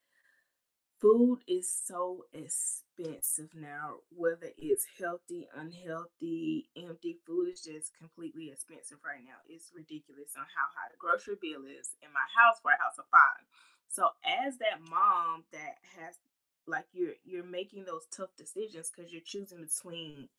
[1.01, 4.05] food is so expensive now.
[4.11, 9.41] Whether it's healthy, unhealthy, empty, food is just completely expensive right now.
[9.49, 12.99] It's ridiculous on how high the grocery bill is in my house for a house
[12.99, 13.43] of five.
[13.87, 16.19] So as that mom that has
[16.67, 20.29] like you're you're making those tough decisions because you're choosing between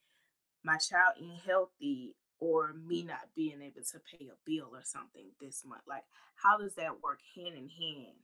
[0.64, 5.27] my child eating healthy or me not being able to pay a bill or something
[5.41, 5.83] this month.
[5.88, 6.05] Like,
[6.37, 8.17] how does that work hand in hand?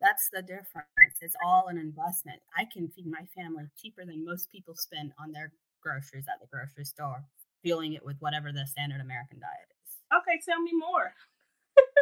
[0.00, 1.16] That's the difference.
[1.20, 2.40] It's all an investment.
[2.56, 6.46] I can feed my family cheaper than most people spend on their groceries at the
[6.46, 7.24] grocery store,
[7.62, 9.96] fueling it with whatever the standard American diet is.
[10.12, 11.14] Okay, tell me more.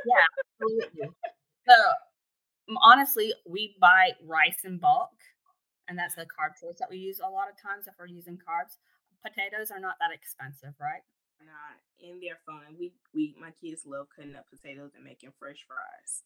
[0.06, 0.26] yeah,
[0.60, 1.14] absolutely.
[1.68, 5.10] So, honestly, we buy rice in bulk,
[5.88, 8.38] and that's the carb choice that we use a lot of times if we're using
[8.38, 8.78] carbs.
[9.22, 11.02] Potatoes are not that expensive, right?
[11.46, 12.78] not and they're fun.
[12.78, 16.22] We we my kids love cutting up potatoes and making fresh fries.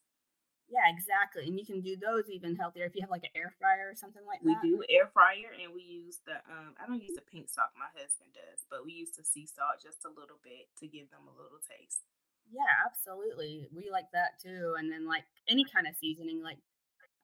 [0.66, 1.46] Yeah, exactly.
[1.46, 3.94] And you can do those even healthier if you have like an air fryer or
[3.94, 4.62] something like we that.
[4.66, 7.70] We do air fryer and we use the um I don't use the pink salt,
[7.78, 11.08] my husband does, but we use the sea salt just a little bit to give
[11.10, 12.04] them a little taste.
[12.50, 13.68] Yeah, absolutely.
[13.74, 14.74] We like that too.
[14.78, 16.58] And then like any kind of seasoning, like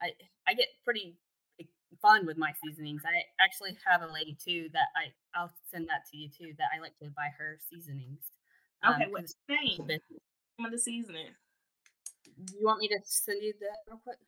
[0.00, 0.14] I
[0.46, 1.18] I get pretty
[2.00, 3.02] fun with my seasonings.
[3.04, 6.68] I actually have a lady too that I I'll send that to you too that
[6.74, 8.20] I like to buy her seasonings.
[8.84, 10.00] Okay, um, what's the name?
[10.56, 11.34] Some of the seasoning.
[12.24, 14.18] You want me to send you that real quick?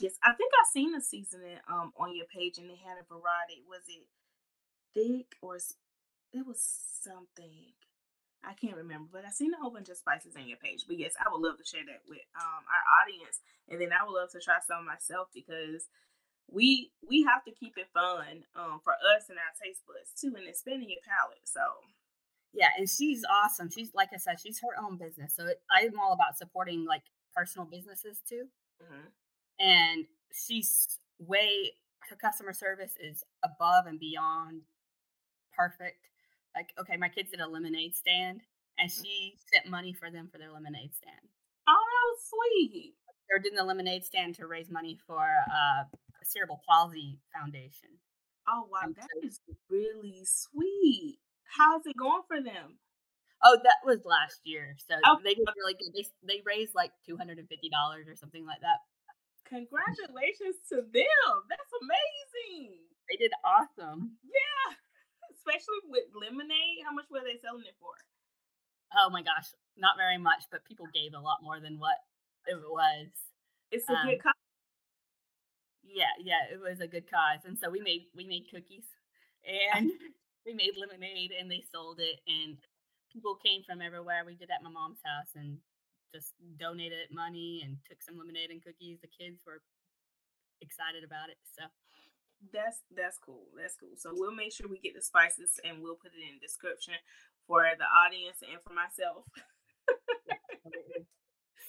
[0.00, 3.06] Yes, I think I've seen the seasoning um on your page and it had a
[3.06, 3.62] variety.
[3.68, 4.06] Was it
[4.94, 6.60] thick or it was
[7.02, 7.72] something?
[8.44, 10.84] I can't remember, but I've seen a whole bunch of spices on your page.
[10.86, 14.04] But yes, I would love to share that with um our audience, and then I
[14.04, 15.88] would love to try some myself because
[16.50, 20.34] we we have to keep it fun um for us and our taste buds too,
[20.36, 21.44] and expanding your palate.
[21.44, 21.60] So
[22.52, 23.70] yeah, and she's awesome.
[23.70, 25.34] She's like I said, she's her own business.
[25.34, 27.02] So it, I'm all about supporting like
[27.34, 28.44] personal businesses too.
[28.82, 29.08] Mm-hmm.
[29.60, 31.72] And she's way
[32.10, 34.62] her customer service is above and beyond
[35.56, 36.08] perfect.
[36.54, 38.42] Like, okay, my kids did a lemonade stand,
[38.78, 39.02] and mm.
[39.02, 41.28] she sent money for them for their lemonade stand.
[41.68, 42.94] Oh, that was sweet!
[43.28, 45.84] They're doing the lemonade stand to raise money for uh,
[46.24, 47.90] Cerebral Palsy Foundation.
[48.48, 51.18] Oh wow, and that so, is really sweet.
[51.44, 52.76] How's it going for them?
[53.42, 54.76] Oh, that was last year.
[54.88, 55.18] So oh.
[55.24, 55.92] they did really good.
[55.92, 58.84] They they raised like two hundred and fifty dollars or something like that.
[59.48, 61.32] Congratulations to them.
[61.48, 62.80] That's amazing.
[63.08, 64.16] They did awesome.
[64.24, 64.76] Yeah.
[65.36, 66.84] Especially with lemonade.
[66.84, 67.92] How much were they selling it for?
[68.96, 71.96] Oh my gosh, not very much, but people gave a lot more than what
[72.46, 73.08] it was.
[73.70, 74.22] It's a um, good
[75.84, 78.88] Yeah, yeah, it was a good cause, and so we made we made cookies,
[79.74, 79.90] and
[80.46, 82.56] we made lemonade, and they sold it, and
[83.12, 84.24] people came from everywhere.
[84.26, 85.58] We did at my mom's house and
[86.14, 88.98] just donated money and took some lemonade and cookies.
[89.02, 89.60] The kids were
[90.60, 91.66] excited about it, so
[92.52, 93.48] That's that's cool.
[93.56, 93.96] That's cool.
[93.96, 96.94] So we'll make sure we get the spices and we'll put it in the description
[97.46, 99.24] for the audience and for myself.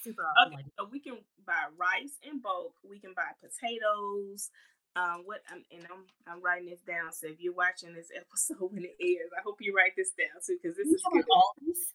[0.05, 0.53] Super awesome.
[0.53, 2.73] Okay, so we can buy rice in bulk.
[2.87, 4.49] We can buy potatoes.
[4.95, 7.11] Um, what I'm and I'm I'm writing this down.
[7.11, 10.39] So if you're watching this episode when it airs, I hope you write this down
[10.45, 11.25] too because this is good.
[11.27, 11.91] Aldi's.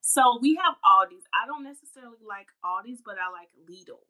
[0.00, 1.26] So we have Aldi's.
[1.34, 4.00] I don't necessarily like Aldi's, but I like Lidl.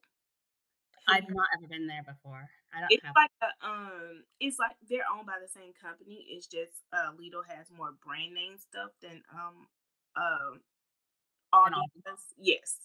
[1.09, 2.47] I've not ever been there before.
[2.71, 3.17] I don't It's have.
[3.17, 6.27] like a um, it's like they're owned by the same company.
[6.31, 9.67] It's just uh, Lidl has more brand name stuff than um,
[10.15, 10.61] um,
[11.55, 12.17] Aldi Aldi.
[12.39, 12.77] Yes.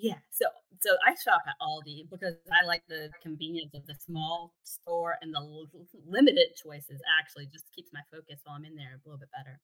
[0.00, 0.46] Yeah, so
[0.80, 5.34] so I shop at Aldi because I like the convenience of the small store and
[5.34, 5.66] the l-
[6.06, 7.00] limited choices.
[7.18, 9.58] Actually, just keeps my focus while I'm in there a little bit better.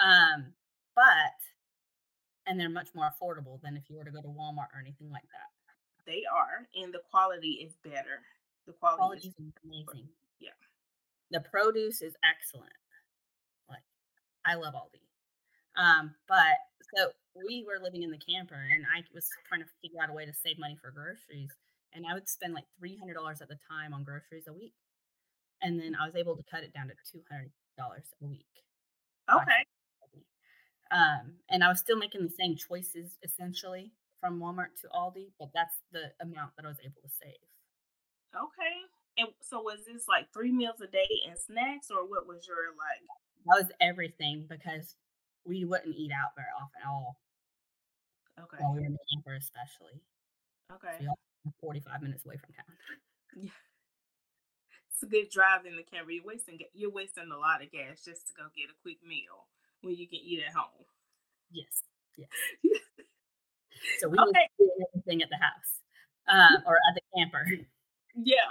[0.00, 0.52] Um,
[0.96, 1.38] but
[2.46, 5.10] and they're much more affordable than if you were to go to Walmart or anything
[5.10, 5.50] like that.
[6.04, 8.22] They are, and the quality is better.
[8.66, 10.08] The quality Quality is is amazing.
[10.40, 10.50] yeah.
[11.30, 12.72] The produce is excellent.
[13.68, 13.84] Like
[14.44, 14.98] I love Aldi.
[15.80, 16.60] Um, but
[16.94, 20.12] so we were living in the camper and I was trying to figure out a
[20.12, 21.56] way to save money for groceries.
[21.94, 24.74] And I would spend like three hundred dollars at the time on groceries a week.
[25.62, 28.52] And then I was able to cut it down to two hundred dollars a week.
[29.32, 29.64] Okay.
[30.90, 35.50] Um, and I was still making the same choices essentially from Walmart to Aldi, but
[35.54, 37.40] that's the amount that I was able to save.
[38.34, 38.76] Okay.
[39.18, 42.74] And so was this like three meals a day and snacks, or what was your
[42.76, 43.06] like?
[43.46, 44.94] That was everything because
[45.44, 47.16] we wouldn't eat out very often at all
[48.40, 48.56] Okay.
[48.58, 50.00] while we were in the camper, especially.
[50.72, 51.04] Okay.
[51.04, 52.64] Live 45 minutes away from town.
[53.36, 53.50] Yeah.
[54.90, 56.12] It's a good drive in the camera.
[56.12, 59.46] You're wasting you're wasting a lot of gas just to go get a quick meal
[59.82, 60.84] when you can eat at home.
[61.52, 61.82] Yes,
[62.18, 62.28] yes.
[64.00, 64.48] So we okay.
[64.58, 65.80] do everything at the house
[66.28, 67.46] um, or at the camper.
[68.14, 68.50] Yeah.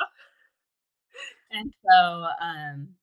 [1.52, 2.96] And so um,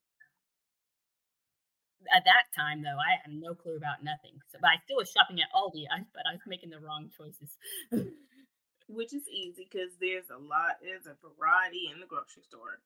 [2.14, 4.38] at that time, though, I had no clue about nothing.
[4.50, 7.10] So, but I still was shopping at Aldi, I, but I was making the wrong
[7.16, 7.56] choices.
[8.88, 12.78] Which is easy because there's a lot, there's a variety in the grocery store.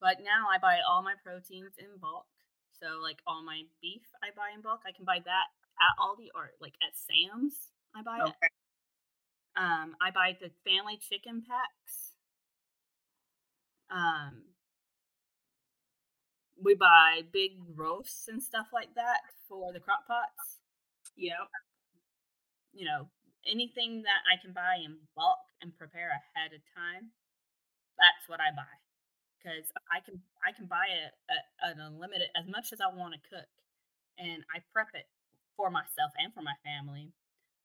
[0.00, 2.26] but now I buy all my proteins in bulk.
[2.78, 4.82] So, like all my beef, I buy in bulk.
[4.86, 5.46] I can buy that
[5.82, 7.74] at Aldi or like at Sam's.
[7.94, 8.34] I buy it.
[9.56, 12.14] Um, I buy the family chicken packs.
[13.90, 14.42] Um,
[16.62, 20.60] we buy big roasts and stuff like that for the crock pots.
[21.16, 21.48] Yep.
[22.72, 23.08] You know,
[23.46, 27.10] anything that I can buy in bulk and prepare ahead of time.
[27.98, 28.70] That's what I buy
[29.38, 31.14] because I can I can buy it
[31.62, 33.50] an unlimited as much as I want to cook,
[34.18, 35.10] and I prep it
[35.58, 37.10] for myself and for my family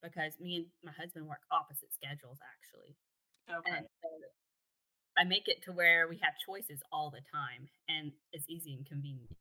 [0.02, 2.98] because me and my husband work opposite schedules actually.
[3.46, 3.78] Okay.
[3.78, 4.10] And so
[5.18, 8.86] I make it to where we have choices all the time and it's easy and
[8.86, 9.38] convenient.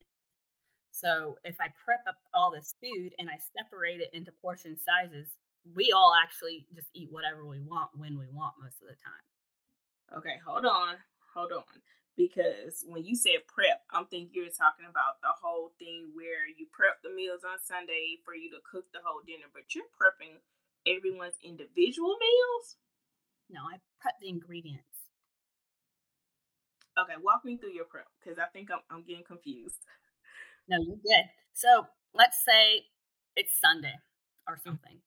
[0.92, 5.32] So if I prep up all this food and I separate it into portion sizes,
[5.64, 9.24] we all actually just eat whatever we want when we want most of the time.
[10.18, 11.00] Okay, hold on,
[11.32, 11.80] hold on.
[12.12, 16.68] Because when you said prep, I'm thinking you're talking about the whole thing where you
[16.68, 20.36] prep the meals on Sunday for you to cook the whole dinner, but you're prepping
[20.84, 22.76] everyone's individual meals.
[23.48, 24.91] No, I prep the ingredients.
[26.98, 29.80] Okay, walk me through your prep because I think I'm, I'm getting confused.
[30.68, 31.24] No, you did.
[31.52, 32.84] So let's say
[33.36, 33.96] it's Sunday
[34.46, 34.62] or mm.
[34.62, 34.98] something.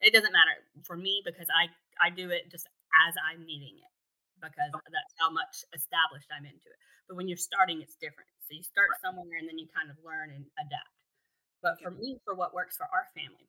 [0.00, 1.68] It doesn't matter for me because I
[2.00, 2.66] I do it just
[3.08, 3.92] as I'm needing it
[4.40, 6.80] because that's how much established I'm into it.
[7.08, 8.28] But when you're starting, it's different.
[8.48, 9.00] So you start Right.
[9.04, 10.94] somewhere and then you kind of learn and adapt.
[11.62, 11.84] But Okay.
[11.84, 13.48] for me, for what works for our family,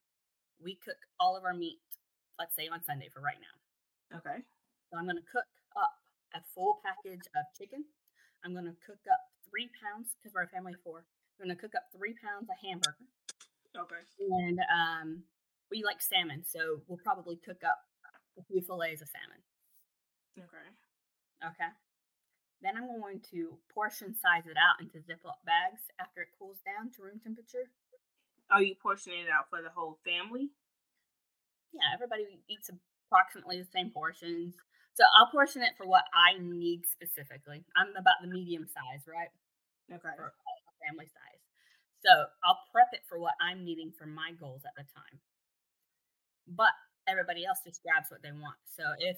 [0.59, 1.79] we cook all of our meat.
[2.39, 4.17] Let's say on Sunday for right now.
[4.19, 4.43] Okay.
[4.91, 5.47] So I'm going to cook
[5.77, 5.90] up
[6.33, 7.83] a full package of chicken.
[8.43, 11.05] I'm going to cook up three pounds because we're a family of four.
[11.39, 13.05] I'm going to cook up three pounds of hamburger,
[13.77, 14.01] Okay.
[14.19, 15.23] and um,
[15.69, 17.79] we like salmon, so we'll probably cook up
[18.37, 19.41] a few fillets of salmon.
[20.37, 20.67] Okay.
[21.43, 21.71] Okay.
[22.61, 26.91] Then I'm going to portion size it out into Ziploc bags after it cools down
[26.93, 27.65] to room temperature.
[28.53, 30.49] Are you portioning it out for the whole family?
[31.73, 32.69] Yeah, everybody eats
[33.09, 34.53] approximately the same portions.
[34.93, 37.63] So I'll portion it for what I need specifically.
[37.75, 39.31] I'm about the medium size, right?
[39.91, 40.15] Okay.
[40.15, 40.31] for
[40.87, 41.41] family size.
[42.03, 42.11] So
[42.43, 45.21] I'll prep it for what I'm needing for my goals at the time.
[46.47, 46.73] But
[47.07, 48.57] everybody else just grabs what they want.
[48.65, 49.17] So if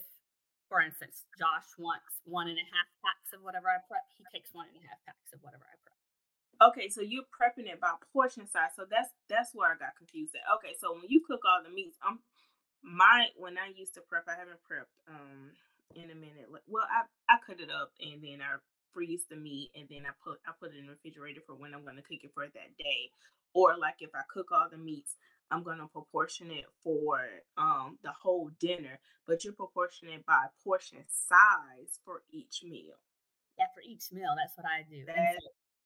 [0.73, 4.09] for instance, Josh wants one and a half packs of whatever I prep.
[4.17, 6.01] He takes one and a half packs of whatever I prep.
[6.73, 8.73] Okay, so you're prepping it by portion size.
[8.73, 10.41] So that's that's where I got confused at.
[10.57, 12.25] Okay, so when you cook all the meats, I'm
[12.83, 15.51] my when I used to prep, I haven't prepped um
[15.95, 16.47] in a minute.
[16.67, 17.03] Well, I
[17.33, 18.57] I cut it up and then I
[18.93, 21.73] freeze the meat and then I put I put it in the refrigerator for when
[21.73, 23.11] I'm gonna cook it for that day.
[23.53, 25.15] Or like if I cook all the meats,
[25.51, 27.19] I'm gonna proportion it for
[27.57, 32.99] um the whole dinner, but you're proportioning by portion size for each meal.
[33.57, 35.05] Yeah, for each meal, that's what I do.
[35.05, 35.35] That,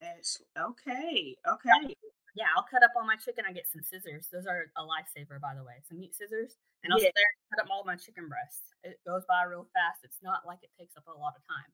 [0.01, 1.35] that's okay.
[1.47, 1.96] Okay.
[2.37, 3.49] Yeah, I'll cut up all my chicken.
[3.49, 4.29] I get some scissors.
[4.29, 5.81] Those are a lifesaver, by the way.
[5.89, 7.09] Some meat scissors, and I'll yeah.
[7.09, 8.69] sit there and cut up all my chicken breasts.
[8.85, 10.05] It goes by real fast.
[10.05, 11.71] It's not like it takes up a lot of time.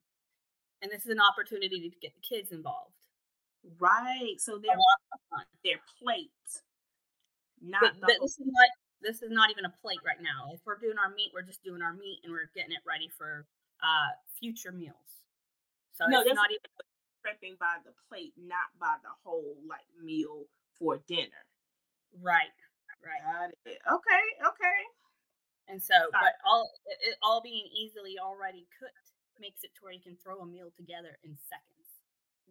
[0.80, 2.96] And this is an opportunity to get the kids involved.
[3.76, 4.40] Right.
[4.40, 4.76] So they're
[5.64, 6.32] their plate
[7.64, 8.68] not but, this is not
[9.00, 10.52] this is not even a plate right now.
[10.52, 13.08] If we're doing our meat, we're just doing our meat and we're getting it ready
[13.08, 13.46] for
[13.80, 15.24] uh future meals.
[15.92, 16.68] So no, it's not even
[17.24, 20.44] prepping by the plate, not by the whole like meal
[20.76, 21.48] for dinner.
[22.20, 22.52] Right.
[23.00, 23.24] Right.
[23.24, 23.80] Got it.
[23.80, 24.24] Okay.
[24.44, 24.80] Okay.
[25.68, 26.12] And so, Sorry.
[26.12, 30.44] but all it, all being easily already cooked makes it to where you can throw
[30.44, 31.88] a meal together in seconds.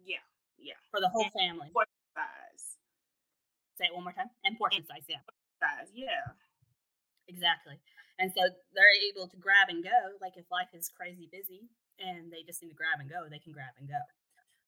[0.02, 0.22] Yeah.
[0.58, 0.78] Yeah.
[0.90, 1.70] For the whole family.
[2.14, 2.78] size.
[3.78, 4.30] Say it one more time.
[4.46, 5.22] And portion size, yeah.
[5.58, 6.34] Size, yeah.
[7.26, 7.78] Exactly.
[8.18, 10.14] And so they're able to grab and go.
[10.22, 11.66] Like if life is crazy busy
[11.98, 13.98] and they just need to grab and go, they can grab and go.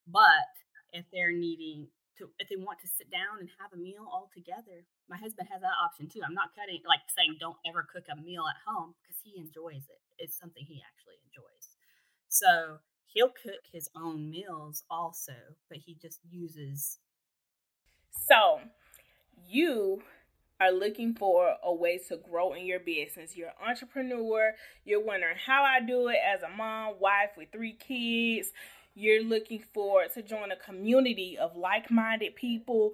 [0.07, 0.51] But
[0.93, 1.89] if they're needing
[2.19, 5.49] to, if they want to sit down and have a meal all together, my husband
[5.53, 6.21] has that option too.
[6.25, 9.85] I'm not cutting, like saying don't ever cook a meal at home because he enjoys
[9.89, 10.01] it.
[10.19, 11.77] It's something he actually enjoys.
[12.29, 15.35] So he'll cook his own meals also,
[15.69, 16.99] but he just uses.
[18.29, 18.61] So
[19.49, 20.03] you
[20.59, 23.37] are looking for a way to grow in your business.
[23.37, 24.53] You're an entrepreneur.
[24.85, 28.49] You're wondering how I do it as a mom, wife with three kids.
[28.99, 32.92] You're looking for to join a community of like-minded people.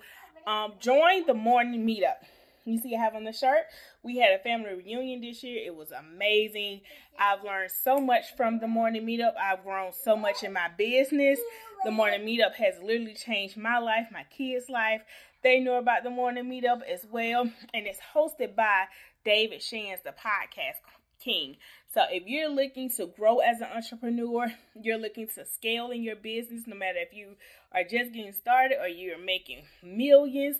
[0.49, 2.17] Um, join the morning meetup.
[2.65, 3.67] You see, I have on the shirt.
[4.03, 5.63] We had a family reunion this year.
[5.65, 6.81] It was amazing.
[7.17, 9.35] I've learned so much from the morning meetup.
[9.41, 11.39] I've grown so much in my business.
[11.85, 15.03] The morning meetup has literally changed my life, my kids' life.
[15.45, 17.43] They know about the morning meetup as well,
[17.75, 18.87] and it's hosted by
[19.25, 20.79] David Shands, the podcast
[21.23, 21.57] king.
[21.93, 24.53] So if you're looking to grow as an entrepreneur,
[24.83, 27.37] you're looking to scale in your business, no matter if you
[27.73, 30.57] are just getting started or you're making millions,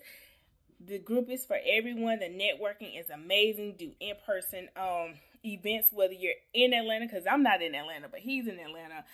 [0.85, 2.19] the group is for everyone.
[2.19, 3.77] The networking is amazing.
[3.79, 8.21] Do in person um events, whether you're in Atlanta, because I'm not in Atlanta, but
[8.21, 9.05] he's in Atlanta.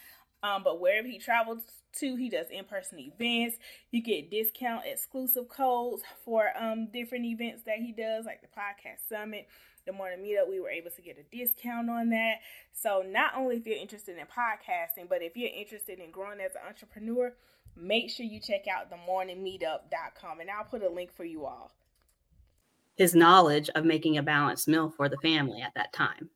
[0.43, 1.63] Um, but wherever he travels
[1.99, 3.57] to, he does in-person events.
[3.91, 9.09] You get discount exclusive codes for um different events that he does, like the podcast
[9.09, 9.49] summit,
[9.89, 10.49] the morning meetup.
[10.49, 12.37] We were able to get a discount on that.
[12.73, 16.55] So not only if you're interested in podcasting, but if you're interested in growing as
[16.55, 17.33] an entrepreneur,
[17.75, 21.73] make sure you check out the morningmeetup.com and I'll put a link for you all.
[22.97, 26.29] His knowledge of making a balanced meal for the family at that time.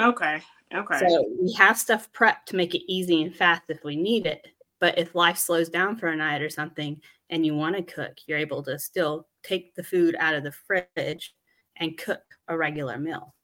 [0.00, 0.42] Okay.
[0.74, 0.98] Okay.
[0.98, 4.46] So we have stuff prepped to make it easy and fast if we need it.
[4.80, 7.00] But if life slows down for a night or something
[7.30, 10.52] and you want to cook, you're able to still take the food out of the
[10.52, 11.34] fridge
[11.76, 13.34] and cook a regular meal.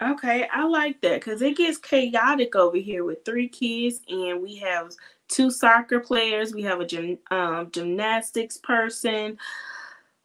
[0.00, 4.56] Okay, I like that because it gets chaotic over here with three kids, and we
[4.56, 4.92] have
[5.26, 9.36] two soccer players, we have a gym, um, gymnastics person,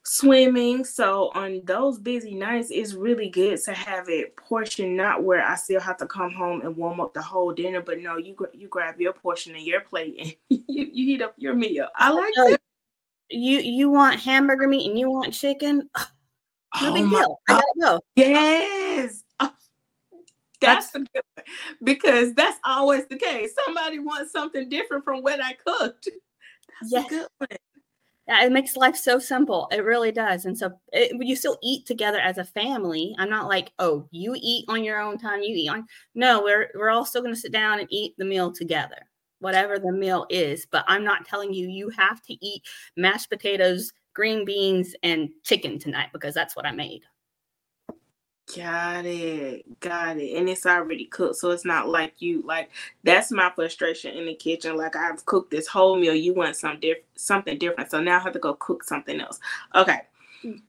[0.04, 0.86] swimming.
[0.86, 5.56] So on those busy nights, it's really good to have it portioned, not where I
[5.56, 8.68] still have to come home and warm up the whole dinner, but no, you you
[8.68, 10.36] grab your portion and your plate and
[10.68, 11.88] you, you heat up your meal.
[11.96, 12.60] I like that.
[13.30, 15.90] You you want hamburger meat and you want chicken?
[16.82, 17.40] No oh big deal.
[17.48, 18.00] I gotta go.
[18.16, 19.24] Yes.
[19.40, 19.52] Oh,
[20.60, 21.44] that's, that's good
[21.84, 23.52] because that's always the case.
[23.66, 26.10] Somebody wants something different from what I cooked.
[26.82, 27.06] That's yes.
[27.06, 27.50] a good one.
[28.28, 29.68] Yeah, it makes life so simple.
[29.72, 30.46] It really does.
[30.46, 33.14] And so it, you still eat together as a family.
[33.20, 35.86] I'm not like, oh, you eat on your own time, you eat on.
[36.16, 39.10] No, we're we're all still going to sit down and eat the meal together,
[39.40, 40.66] whatever the meal is.
[40.66, 42.64] But I'm not telling you you have to eat
[42.96, 47.04] mashed potatoes, green beans, and chicken tonight because that's what I made.
[48.56, 49.80] Got it.
[49.80, 50.38] Got it.
[50.38, 51.38] And it's already cooked.
[51.38, 52.70] So it's not like you like
[53.04, 54.76] that's my frustration in the kitchen.
[54.76, 56.14] Like I've cooked this whole meal.
[56.14, 57.90] You want some different something different.
[57.90, 59.40] So now I have to go cook something else.
[59.76, 60.02] Okay.
[60.44, 60.62] Mm.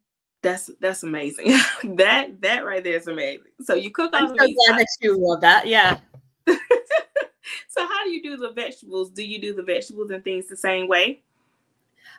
[0.42, 1.48] That's that's amazing.
[1.96, 3.46] that that right there is amazing.
[3.62, 5.66] So you cook all I'm so glad that you love that.
[5.66, 5.98] Yeah.
[6.46, 9.10] so how do you do the vegetables?
[9.10, 11.22] Do you do the vegetables and things the same way?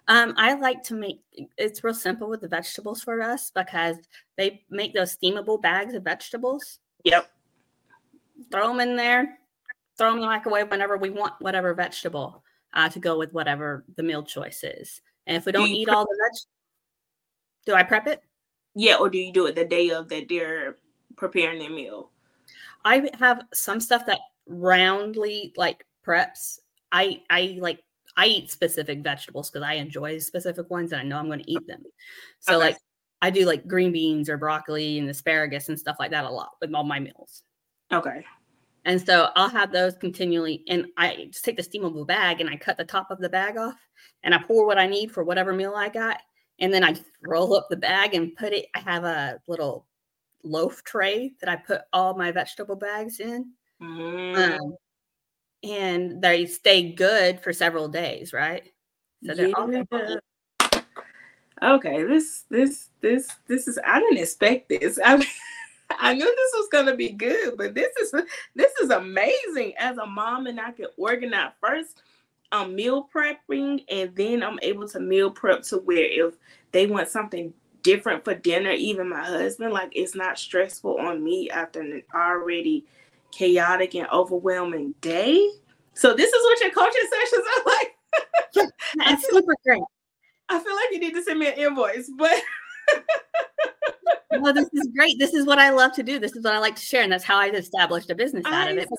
[0.07, 1.21] Um, I like to make
[1.57, 3.97] it's real simple with the vegetables for us because
[4.37, 6.79] they make those steamable bags of vegetables.
[7.03, 7.29] Yep.
[8.51, 9.39] throw them in there,
[9.97, 12.43] throw them in the microwave whenever we want whatever vegetable
[12.73, 15.01] uh, to go with whatever the meal choice is.
[15.27, 16.41] And if we don't eat all the veg,
[17.65, 18.21] do I prep it?
[18.75, 20.77] Yeah, or do you do it the day of that they're
[21.15, 22.11] preparing their meal?
[22.83, 26.59] I have some stuff that roundly like preps.
[26.91, 27.83] I I like
[28.17, 31.51] I eat specific vegetables because I enjoy specific ones and I know I'm going to
[31.51, 31.83] eat them.
[32.39, 32.67] So okay.
[32.67, 32.77] like
[33.21, 36.51] I do like green beans or broccoli and asparagus and stuff like that a lot
[36.61, 37.43] with all my meals.
[37.91, 38.23] Okay.
[38.85, 40.63] And so I'll have those continually.
[40.69, 43.57] And I just take the steamable bag and I cut the top of the bag
[43.57, 43.79] off
[44.23, 46.21] and I pour what I need for whatever meal I got.
[46.59, 48.67] And then I roll up the bag and put it.
[48.75, 49.87] I have a little
[50.43, 53.51] loaf tray that I put all my vegetable bags in.
[53.81, 54.37] Mm.
[54.37, 54.75] Um,
[55.65, 58.63] and they stay good for several days, right?
[59.25, 59.53] So they're yeah.
[59.57, 60.19] all
[61.63, 65.25] okay this this this this is i didn't expect this i
[65.99, 68.13] i knew this was going to be good but this is
[68.55, 72.01] this is amazing as a mom and i can organize first
[72.51, 76.35] i'm meal prepping and then i'm able to meal prep to where if
[76.71, 77.53] they want something
[77.83, 82.85] different for dinner even my husband like it's not stressful on me after an already
[83.35, 85.49] chaotic and overwhelming day
[85.93, 87.63] so this is what your coaching sessions are
[88.63, 89.81] like that's super great
[90.49, 92.41] I feel like you need to send me an invoice, but
[94.31, 95.17] well, this is great.
[95.17, 96.19] This is what I love to do.
[96.19, 98.67] This is what I like to share, and that's how I established a business out
[98.67, 98.89] I, of it.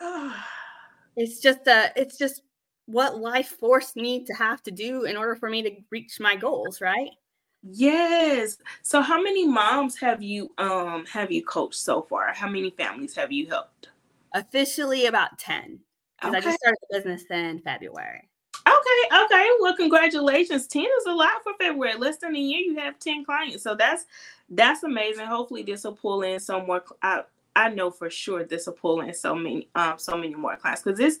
[0.00, 0.34] Because
[1.16, 2.42] it's just uh it's just
[2.86, 6.36] what life forced me to have to do in order for me to reach my
[6.36, 7.10] goals, right?
[7.62, 8.58] Yes.
[8.82, 12.32] So how many moms have you um have you coached so far?
[12.32, 13.88] How many families have you helped?
[14.34, 15.80] Officially about 10.
[16.20, 16.38] Because okay.
[16.38, 18.28] I just started the business in February.
[18.66, 19.48] Okay, okay.
[19.60, 20.66] Well, congratulations.
[20.66, 21.96] 10 is a lot for February.
[21.96, 23.62] Less than a year, you have 10 clients.
[23.62, 24.06] So that's
[24.50, 25.26] that's amazing.
[25.26, 27.22] Hopefully this will pull in some more I,
[27.56, 30.82] I know for sure this will pull in so many um so many more clients
[30.82, 31.18] because this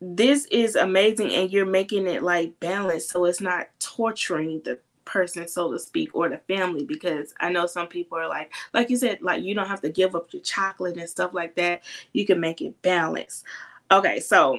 [0.00, 4.78] this is amazing and you're making it like balanced so it's not torturing the
[5.08, 8.90] person so to speak or the family because i know some people are like like
[8.90, 11.82] you said like you don't have to give up your chocolate and stuff like that
[12.12, 13.44] you can make it balanced
[13.90, 14.58] okay so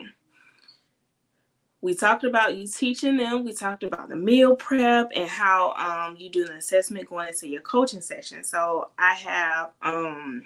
[1.81, 3.45] we talked about you teaching them.
[3.45, 7.47] We talked about the meal prep and how um, you do an assessment going into
[7.47, 8.43] your coaching session.
[8.43, 10.43] So I have um,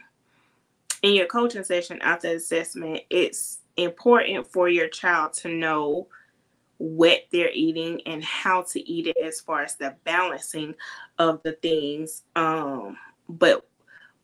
[1.01, 6.07] in your coaching session after assessment, it's important for your child to know
[6.77, 10.75] what they're eating and how to eat it as far as the balancing
[11.19, 12.23] of the things.
[12.35, 12.97] Um,
[13.29, 13.65] but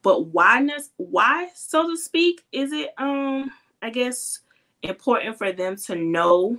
[0.02, 4.40] but why why so to speak is it um I guess
[4.82, 6.58] important for them to know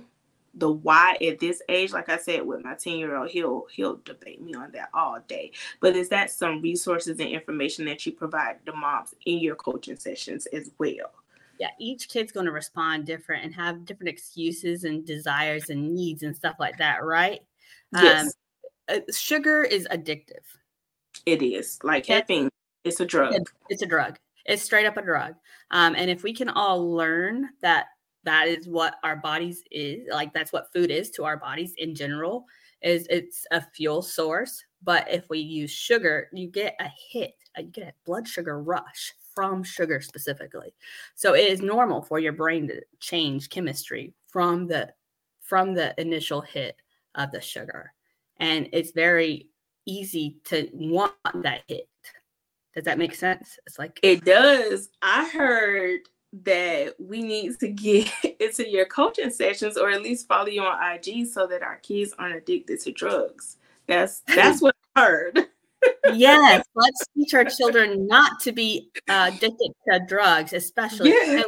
[0.55, 4.01] the why at this age like i said with my 10 year old he'll he'll
[4.03, 8.11] debate me on that all day but is that some resources and information that you
[8.11, 11.11] provide the moms in your coaching sessions as well
[11.61, 16.23] yeah each kid's going to respond different and have different excuses and desires and needs
[16.23, 17.41] and stuff like that right?
[17.93, 18.33] Yes.
[18.89, 20.43] Um, sugar is addictive.
[21.25, 22.49] It is like caffeine
[22.83, 23.35] it's a drug.
[23.69, 24.17] It's a drug.
[24.45, 25.35] It's straight up a drug.
[25.69, 27.85] Um, and if we can all learn that
[28.23, 31.93] that is what our bodies is like that's what food is to our bodies in
[31.93, 32.45] general
[32.81, 34.63] is it's a fuel source.
[34.83, 38.61] But if we use sugar you get a hit uh, you get a blood sugar
[38.61, 40.71] rush from sugar specifically.
[41.15, 44.93] So it is normal for your brain to change chemistry from the
[45.41, 46.75] from the initial hit
[47.15, 47.91] of the sugar.
[48.37, 49.47] And it's very
[49.87, 51.89] easy to want that hit.
[52.75, 53.57] Does that make sense?
[53.65, 54.89] It's like it does.
[55.01, 56.01] I heard
[56.43, 60.93] that we need to get into your coaching sessions or at least follow you on
[60.93, 63.57] IG so that our kids aren't addicted to drugs.
[63.87, 65.47] That's that's what I heard.
[66.13, 71.09] Yes, let's teach our children not to be uh, addicted to drugs, especially.
[71.09, 71.43] Yeah.
[71.43, 71.45] And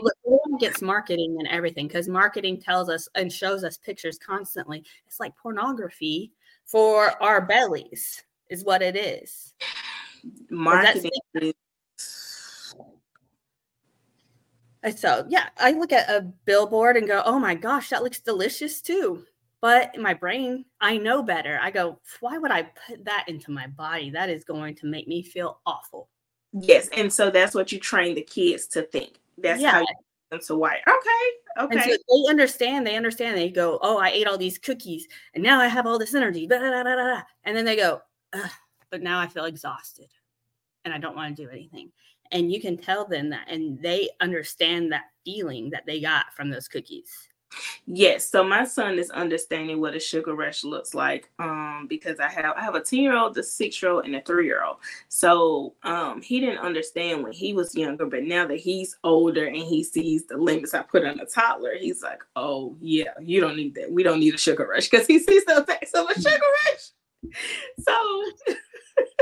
[0.59, 4.83] gets marketing and everything because marketing tells us and shows us pictures constantly.
[5.05, 6.31] It's like pornography
[6.65, 9.53] for our bellies, is what it is.
[10.49, 11.11] Marketing
[14.97, 18.81] So yeah, I look at a billboard and go, "Oh my gosh, that looks delicious
[18.81, 19.25] too."
[19.63, 21.57] But in my brain, I know better.
[21.61, 24.09] I go, "Why would I put that into my body?
[24.09, 26.09] That is going to make me feel awful."
[26.51, 29.21] Yes, and so that's what you train the kids to think.
[29.37, 29.71] That's yeah.
[29.71, 29.87] how you
[30.31, 30.81] them to why.
[30.85, 31.91] Okay, okay.
[31.91, 32.85] So they understand.
[32.85, 33.37] They understand.
[33.37, 36.45] They go, "Oh, I ate all these cookies, and now I have all this energy."
[36.45, 38.01] Blah, blah, blah, and then they go,
[38.91, 40.09] "But now I feel exhausted,
[40.83, 41.89] and I don't want to do anything."
[42.31, 46.49] and you can tell them that and they understand that feeling that they got from
[46.49, 47.27] those cookies
[47.85, 51.29] Yes, so my son is understanding what a sugar rush looks like.
[51.39, 54.77] Um, because I have I have a 10-year-old, a six-year-old, and a three-year-old.
[55.09, 59.57] So um he didn't understand when he was younger, but now that he's older and
[59.57, 63.57] he sees the limits I put on a toddler, he's like, Oh yeah, you don't
[63.57, 63.91] need that.
[63.91, 66.91] We don't need a sugar rush because he sees the effects of a sugar rush.
[67.79, 68.53] So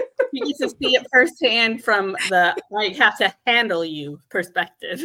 [0.32, 5.02] you get to see it firsthand from the like have to handle you perspective.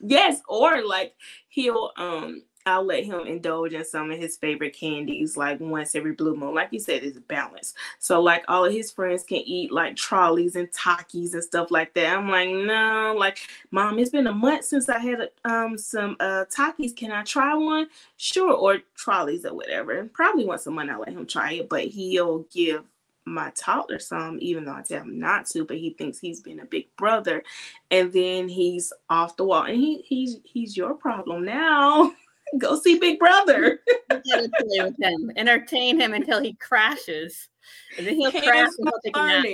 [0.00, 1.14] Yes, or like
[1.48, 6.12] he'll um I'll let him indulge in some of his favorite candies like once every
[6.12, 6.54] blue moon.
[6.54, 7.76] Like you said, it's balanced.
[7.98, 11.94] So like all of his friends can eat like Trollis and Takis and stuff like
[11.94, 12.16] that.
[12.16, 13.38] I'm like, no, like
[13.70, 16.94] mom, it's been a month since I had um some uh Takis.
[16.94, 17.88] Can I try one?
[18.16, 20.08] Sure, or Trollis or whatever.
[20.12, 22.84] Probably once a month I'll let him try it, but he'll give
[23.24, 26.60] my toddler some, even though I tell him not to, but he thinks he's been
[26.60, 27.42] a big brother,
[27.90, 32.12] and then he's off the wall, and he he's he's your problem now.
[32.58, 33.80] Go see Big Brother.
[34.10, 37.48] play with him, entertain him until he crashes,
[37.96, 39.44] and then he'll crash and he'll take a nap.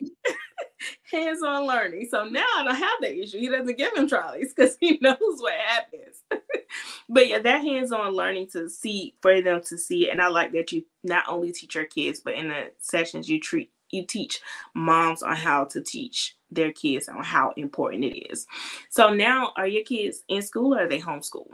[1.12, 2.08] Hands-on learning.
[2.10, 3.38] So now I don't have that issue.
[3.38, 6.22] He doesn't give him Trollis because he knows what happens.
[7.08, 10.10] but yeah, that hands-on learning to see for them to see.
[10.10, 13.40] And I like that you not only teach your kids, but in the sessions you
[13.40, 14.40] treat you teach
[14.74, 18.46] moms on how to teach their kids on how important it is.
[18.90, 21.46] So now are your kids in school or are they homeschool?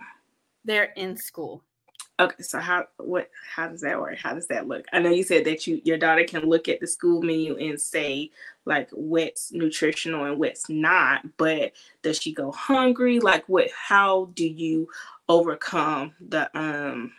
[0.64, 1.62] They're in school.
[2.20, 4.16] Okay, so how what how does that work?
[4.16, 4.86] How does that look?
[4.92, 7.80] I know you said that you your daughter can look at the school menu and
[7.80, 8.30] say
[8.64, 13.18] like what's nutritional and what's not, but does she go hungry?
[13.18, 14.88] Like what how do you
[15.28, 17.12] overcome the um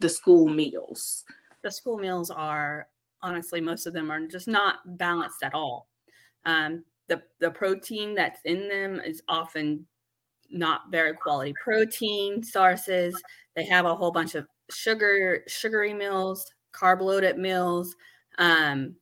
[0.00, 1.24] the school meals?
[1.62, 2.88] The school meals are
[3.22, 5.88] honestly most of them are just not balanced at all.
[6.44, 9.86] Um the the protein that's in them is often
[10.52, 13.20] not very quality protein sources.
[13.56, 16.44] They have a whole bunch of sugar, sugary meals,
[16.74, 17.94] carb loaded meals.
[18.38, 18.96] Um,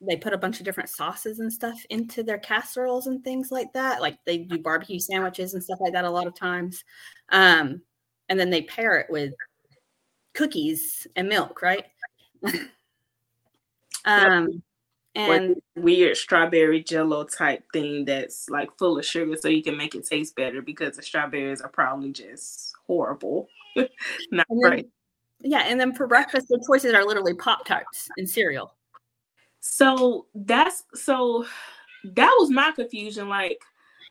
[0.00, 3.72] they put a bunch of different sauces and stuff into their casseroles and things like
[3.72, 4.00] that.
[4.00, 6.84] Like they do barbecue sandwiches and stuff like that a lot of times.
[7.30, 7.82] Um,
[8.28, 9.32] and then they pair it with
[10.34, 11.84] cookies and milk, right?
[14.04, 14.62] um,
[15.18, 19.76] and like weird strawberry jello type thing that's like full of sugar so you can
[19.76, 23.48] make it taste better because the strawberries are probably just horrible.
[24.30, 24.86] Not right.
[25.40, 28.74] Yeah, and then for breakfast the choices are literally Pop Tarts and cereal.
[29.60, 31.46] So that's so
[32.04, 33.28] that was my confusion.
[33.28, 33.60] Like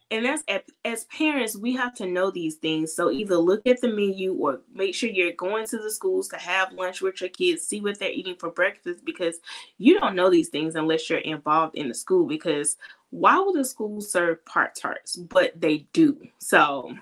[0.10, 0.44] and that's
[0.86, 4.62] as parents we have to know these things so either look at the menu or
[4.74, 8.00] make sure you're going to the schools to have lunch with your kids see what
[8.00, 9.40] they're eating for breakfast because
[9.78, 12.78] you don't know these things unless you're involved in the school because
[13.10, 16.94] why would the school serve Pop Tarts but they do so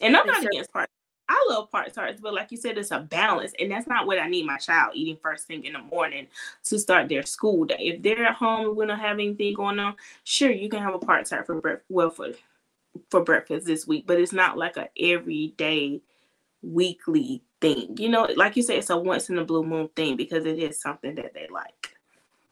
[0.00, 0.88] and i'm not against Pop
[1.26, 4.18] I love Pop Tarts, but like you said, it's a balance, and that's not what
[4.18, 6.26] I need my child eating first thing in the morning
[6.64, 7.78] to start their school day.
[7.78, 9.94] If they're at home and we don't have anything going on,
[10.24, 11.86] sure you can have a Pop Tart for breakfast.
[11.88, 12.28] Well, for
[13.10, 16.00] for breakfast this week, but it's not like a everyday
[16.62, 17.96] weekly thing.
[17.98, 20.58] You know, like you say, it's a once in a blue moon thing because it
[20.58, 21.90] is something that they like.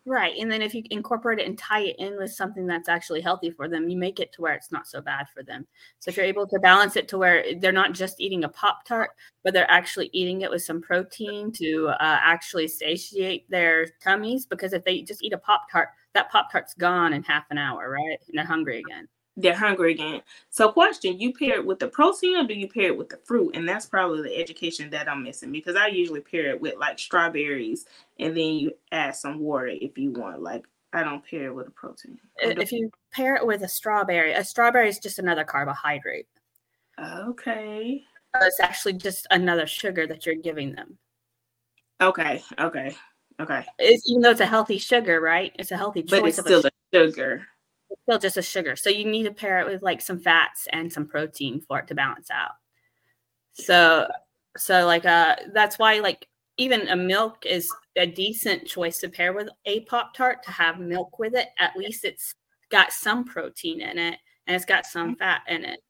[0.05, 0.35] Right.
[0.37, 3.51] And then if you incorporate it and tie it in with something that's actually healthy
[3.51, 5.65] for them, you make it to where it's not so bad for them.
[6.01, 8.85] So if you're able to balance it to where they're not just eating a Pop
[8.85, 9.11] Tart,
[9.45, 14.73] but they're actually eating it with some protein to uh, actually satiate their tummies, because
[14.73, 17.89] if they just eat a Pop Tart, that Pop Tart's gone in half an hour,
[17.89, 18.19] right?
[18.27, 20.23] And they're hungry again they're hungry again.
[20.51, 23.19] So, question: You pair it with the protein, or do you pair it with the
[23.25, 23.57] fruit?
[23.57, 26.99] And that's probably the education that I'm missing because I usually pair it with like
[26.99, 27.87] strawberries,
[28.19, 30.43] and then you add some water if you want.
[30.43, 32.19] Like I don't pair it with a protein.
[32.37, 36.27] If you pair it with a strawberry, a strawberry is just another carbohydrate.
[37.01, 38.05] Okay.
[38.41, 40.99] It's actually just another sugar that you're giving them.
[42.03, 42.43] Okay.
[42.59, 42.95] Okay.
[43.41, 43.65] Okay.
[43.79, 45.55] It's, even though it's a healthy sugar, right?
[45.59, 46.21] It's a healthy choice.
[46.21, 47.47] But it's still a, a sugar
[48.03, 48.77] still just a sugar.
[48.77, 51.89] So you need to pair it with like some fats and some protein for it
[51.89, 52.53] to balance out.
[53.55, 54.09] So
[54.57, 56.27] so like uh that's why like
[56.59, 60.79] even a milk is a decent choice to pair with a pop tart to have
[60.79, 61.49] milk with it.
[61.59, 62.35] At least it's
[62.71, 65.81] got some protein in it and it's got some fat in it.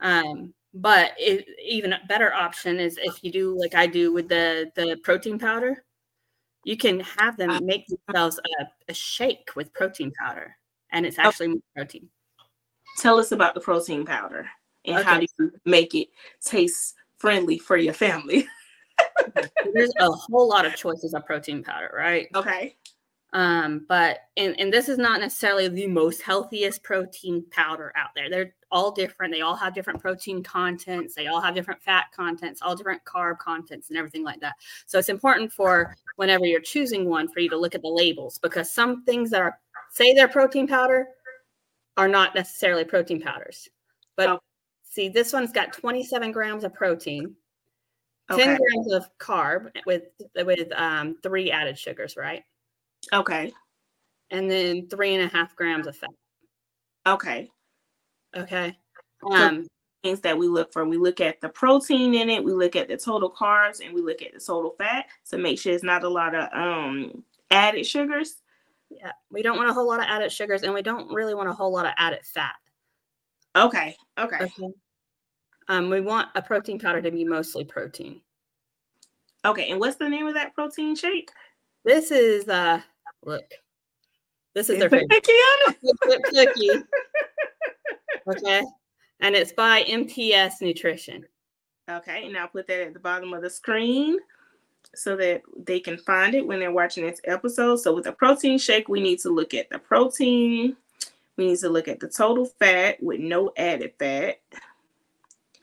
[0.00, 4.28] Um, but it, even a better option is if you do like I do with
[4.28, 5.84] the the protein powder,
[6.64, 10.56] you can have them make themselves a, a shake with protein powder
[10.92, 11.60] and it's actually okay.
[11.74, 12.08] protein.
[12.98, 14.46] Tell us about the protein powder
[14.84, 15.04] and okay.
[15.04, 16.08] how do you make it
[16.44, 18.46] taste friendly for your family?
[19.74, 22.28] There's a whole lot of choices of protein powder, right?
[22.34, 22.76] Okay.
[23.34, 28.28] Um, but and, and this is not necessarily the most healthiest protein powder out there.
[28.28, 29.32] They're all different.
[29.32, 31.14] They all have different protein contents.
[31.14, 34.56] They all have different fat contents, all different carb contents, and everything like that.
[34.84, 38.38] So it's important for whenever you're choosing one for you to look at the labels
[38.38, 39.58] because some things that are
[39.92, 41.06] say they're protein powder
[41.96, 43.68] are not necessarily protein powders.
[44.16, 44.38] But oh.
[44.82, 47.36] see, this one's got 27 grams of protein,
[48.30, 48.44] okay.
[48.44, 52.42] 10 grams of carb with with um, three added sugars, right?
[53.12, 53.52] Okay.
[54.30, 56.10] And then three and a half grams of fat.
[57.06, 57.50] Okay.
[58.34, 58.76] Okay.
[59.30, 59.68] Um, so
[60.02, 62.88] things that we look for, we look at the protein in it, we look at
[62.88, 66.04] the total carbs, and we look at the total fat to make sure it's not
[66.04, 68.41] a lot of um added sugars.
[68.96, 71.48] Yeah, we don't want a whole lot of added sugars, and we don't really want
[71.48, 72.54] a whole lot of added fat.
[73.56, 73.96] Okay.
[74.18, 74.36] Okay.
[74.36, 74.72] okay.
[75.68, 78.20] Um, we want a protein powder to be mostly protein.
[79.44, 81.30] Okay, and what's the name of that protein shake?
[81.84, 82.80] This is uh
[83.24, 83.44] look.
[84.54, 86.70] This is their favorite cookie.
[88.28, 88.62] okay.
[89.20, 91.24] And it's by MTS Nutrition.
[91.90, 94.18] Okay, and I'll put that at the bottom of the screen
[94.94, 97.76] so that they can find it when they're watching this episode.
[97.76, 100.76] So with a protein shake, we need to look at the protein.
[101.36, 104.40] We need to look at the total fat with no added fat.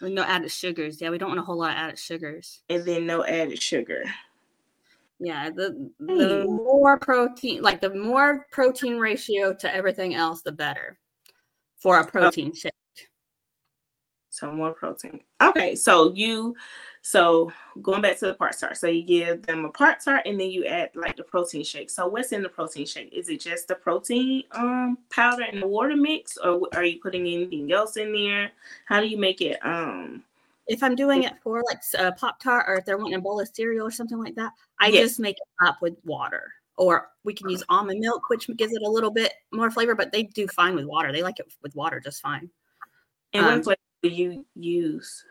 [0.02, 1.00] With no added sugars.
[1.00, 2.62] Yeah, we don't want a whole lot of added sugars.
[2.70, 4.04] And then no added sugar.
[5.20, 10.98] Yeah, the the more protein, like the more protein ratio to everything else, the better
[11.78, 12.08] for a oh.
[12.08, 12.72] protein shake.
[14.30, 15.22] So more protein.
[15.42, 16.56] Okay, so you
[17.02, 17.52] so
[17.82, 18.78] going back to the Pop Tart.
[18.78, 21.90] So you give them a Pop Tart and then you add like the protein shake.
[21.90, 23.12] So what's in the protein shake?
[23.12, 27.22] Is it just the protein um powder and the water mix or are you putting
[27.22, 28.52] anything else in there?
[28.86, 30.24] How do you make it um
[30.68, 33.40] if I'm doing it for like a Pop Tart or if they're wanting a bowl
[33.40, 35.02] of cereal or something like that, I yes.
[35.02, 36.54] just make it up with water.
[36.78, 40.12] Or we can use almond milk, which gives it a little bit more flavor, but
[40.12, 41.12] they do fine with water.
[41.12, 42.50] They like it with water just fine.
[43.34, 45.26] And um, what flavor do you use?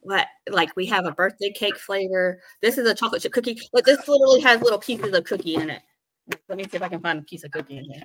[0.00, 2.40] What like we have a birthday cake flavor.
[2.62, 3.58] This is a chocolate chip cookie.
[3.72, 5.82] But this literally has little pieces of cookie in it.
[6.48, 8.02] Let me see if I can find a piece of cookie in here.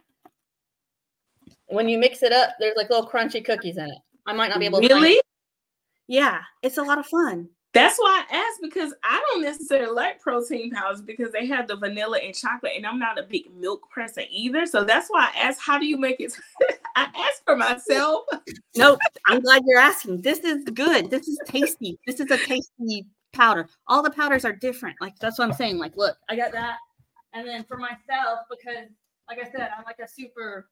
[1.68, 4.00] When you mix it up, there's like little crunchy cookies in it.
[4.26, 5.22] I might not be able to really.
[6.08, 7.50] Yeah, it's a lot of fun.
[7.72, 11.76] That's why I asked because I don't necessarily like protein powders because they have the
[11.76, 14.66] vanilla and chocolate, and I'm not a big milk person either.
[14.66, 16.36] So that's why I asked, how do you make it?
[16.96, 18.26] I asked for myself.
[18.76, 20.22] nope, I'm glad you're asking.
[20.22, 21.12] This is good.
[21.12, 22.00] This is tasty.
[22.08, 23.70] This is a tasty powder.
[23.88, 24.96] All the powders are different.
[25.00, 25.78] Like that's what I'm saying.
[25.78, 26.78] Like, look, I got that,
[27.34, 28.90] and then for myself because,
[29.30, 30.68] like I said, I'm like a super,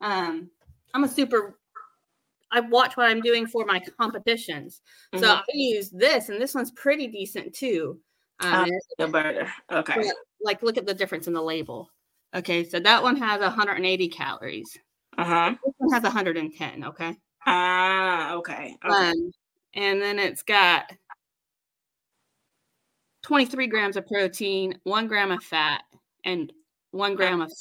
[0.00, 0.50] um,
[0.92, 1.56] I'm a super
[2.52, 4.80] I watch what I'm doing for my competitions.
[5.14, 5.24] Mm-hmm.
[5.24, 8.00] So I use this, and this one's pretty decent too.
[8.40, 9.52] Um, uh, burger.
[9.70, 10.10] Okay.
[10.42, 11.90] Like, look at the difference in the label.
[12.34, 14.78] Okay, so that one has 180 calories.
[15.16, 15.54] Uh huh.
[15.64, 16.84] This one has 110.
[16.84, 17.16] Okay.
[17.46, 18.76] Ah, okay.
[18.84, 19.10] okay.
[19.10, 19.30] Um,
[19.74, 20.92] and then it's got
[23.22, 25.82] 23 grams of protein, one gram of fat,
[26.24, 26.52] and
[26.90, 27.52] one gram of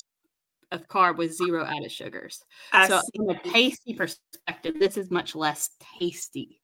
[0.72, 2.44] of carb with zero added sugars.
[2.72, 3.18] I so, see.
[3.18, 6.62] from a tasty perspective, this is much less tasty.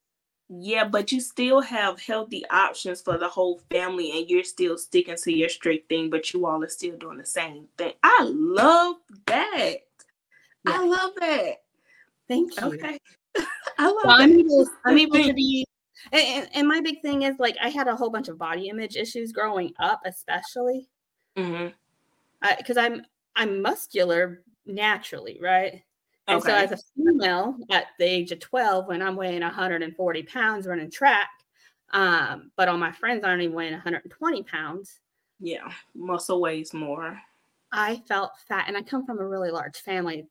[0.49, 5.15] Yeah, but you still have healthy options for the whole family, and you're still sticking
[5.15, 7.93] to your strict thing, but you all are still doing the same thing.
[8.03, 8.97] I love
[9.27, 9.75] that.
[10.67, 10.71] Yeah.
[10.73, 11.53] I love that.
[12.27, 12.67] Thank you.
[12.67, 12.99] Okay.
[13.77, 15.65] I love well, I'm able, I'm able to be
[16.11, 18.95] and, and, my big thing is like I had a whole bunch of body image
[18.95, 20.89] issues growing up, especially
[21.35, 22.79] because mm-hmm.
[22.79, 23.05] I'm
[23.35, 25.83] I'm muscular naturally, right?
[26.27, 26.49] And okay.
[26.49, 30.91] so as a female at the age of 12, when I'm weighing 140 pounds running
[30.91, 31.29] track,
[31.93, 34.99] um, but all my friends aren't even weighing 120 pounds.
[35.39, 37.19] Yeah, muscle weighs more.
[37.71, 40.27] I felt fat, and I come from a really large family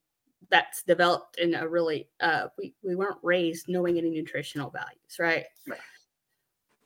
[0.51, 5.45] that's developed in a really uh we, we weren't raised knowing any nutritional values, right?
[5.69, 5.79] Right.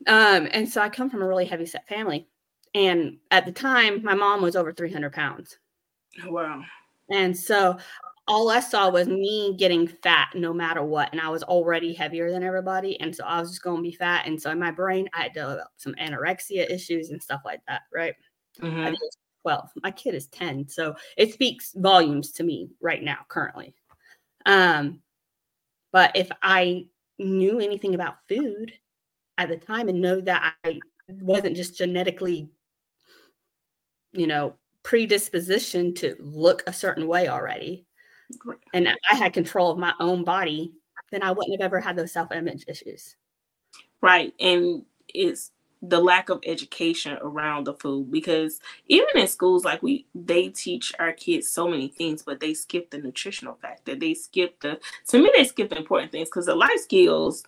[0.06, 2.28] Um, and so I come from a really heavy set family.
[2.74, 5.58] And at the time, my mom was over 300 pounds.
[6.26, 6.62] Wow.
[7.10, 7.78] And so
[8.26, 11.10] all I saw was me getting fat no matter what.
[11.12, 12.98] And I was already heavier than everybody.
[13.00, 14.26] And so I was just going to be fat.
[14.26, 17.82] And so in my brain, I had developed some anorexia issues and stuff like that.
[17.92, 18.14] Right.
[18.60, 18.94] Mm-hmm.
[19.42, 19.70] 12.
[19.82, 20.68] My kid is 10.
[20.68, 23.74] So it speaks volumes to me right now, currently.
[24.46, 25.00] Um,
[25.92, 26.86] but if I
[27.18, 28.72] knew anything about food
[29.36, 32.48] at the time and know that I wasn't just genetically,
[34.12, 34.54] you know,
[34.84, 37.84] predisposition to look a certain way already
[38.72, 40.72] and I had control of my own body,
[41.10, 43.16] then I wouldn't have ever had those self image issues.
[44.00, 44.34] Right.
[44.40, 45.50] And it's
[45.82, 48.58] the lack of education around the food because
[48.88, 52.88] even in schools like we they teach our kids so many things but they skip
[52.90, 56.54] the nutritional factor they skip the to me they skip the important things because the
[56.54, 57.44] life skills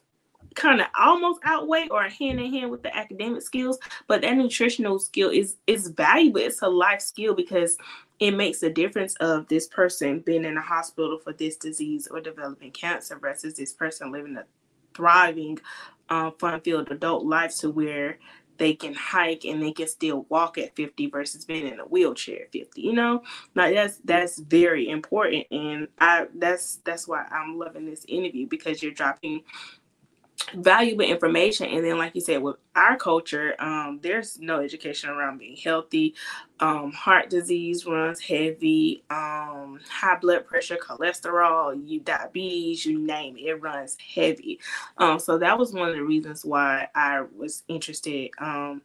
[0.57, 4.98] kind of almost outweigh or hand in hand with the academic skills but that nutritional
[4.98, 6.40] skill is is valuable.
[6.40, 7.76] It's a life skill because
[8.18, 12.20] it makes a difference of this person being in a hospital for this disease or
[12.20, 14.44] developing cancer versus this person living a
[14.94, 15.59] thriving
[16.09, 18.18] um, fun-filled adult life to where
[18.59, 22.44] they can hike and they can still walk at 50 versus being in a wheelchair
[22.44, 23.22] at 50 you know?
[23.54, 28.82] Like that's that's very important and i that's that's why i'm loving this interview because
[28.82, 29.42] you're dropping
[30.55, 31.66] valuable information.
[31.70, 36.14] And then like you said with our culture um, there's no education around being healthy.
[36.61, 39.03] Um, heart disease runs heavy.
[39.11, 44.61] Um, high blood pressure cholesterol you diabetes you name it it runs heavy.
[44.99, 48.82] Um, so that was one of the reasons why i was interested um,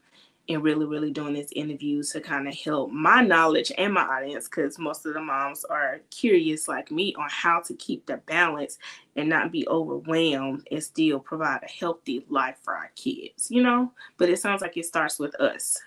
[0.50, 4.50] and really, really doing this interview to kind of help my knowledge and my audience
[4.50, 8.78] because most of the moms are curious, like me, on how to keep the balance
[9.16, 13.92] and not be overwhelmed and still provide a healthy life for our kids, you know?
[14.18, 15.78] But it sounds like it starts with us.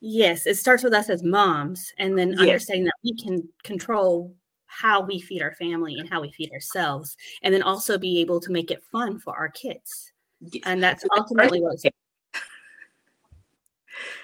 [0.00, 2.40] Yes, it starts with us as moms, and then yes.
[2.40, 4.34] understanding that we can control
[4.66, 8.40] how we feed our family and how we feed ourselves, and then also be able
[8.40, 10.12] to make it fun for our kids.
[10.64, 11.78] And that's ultimately what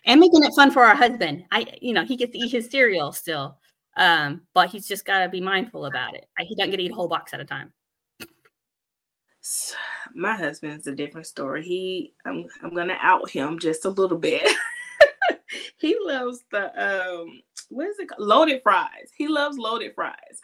[0.04, 1.44] and making it fun for our husband.
[1.50, 3.58] I, you know, he gets to eat his cereal still,
[3.96, 6.26] um, but he's just got to be mindful about it.
[6.38, 7.72] He doesn't get to eat a whole box at a time.
[10.14, 11.62] My husband's a different story.
[11.62, 14.42] He, I'm, I'm gonna out him just a little bit.
[15.78, 18.08] he loves the um, what is it?
[18.08, 18.26] Called?
[18.26, 19.10] Loaded fries.
[19.16, 20.40] He loves loaded fries.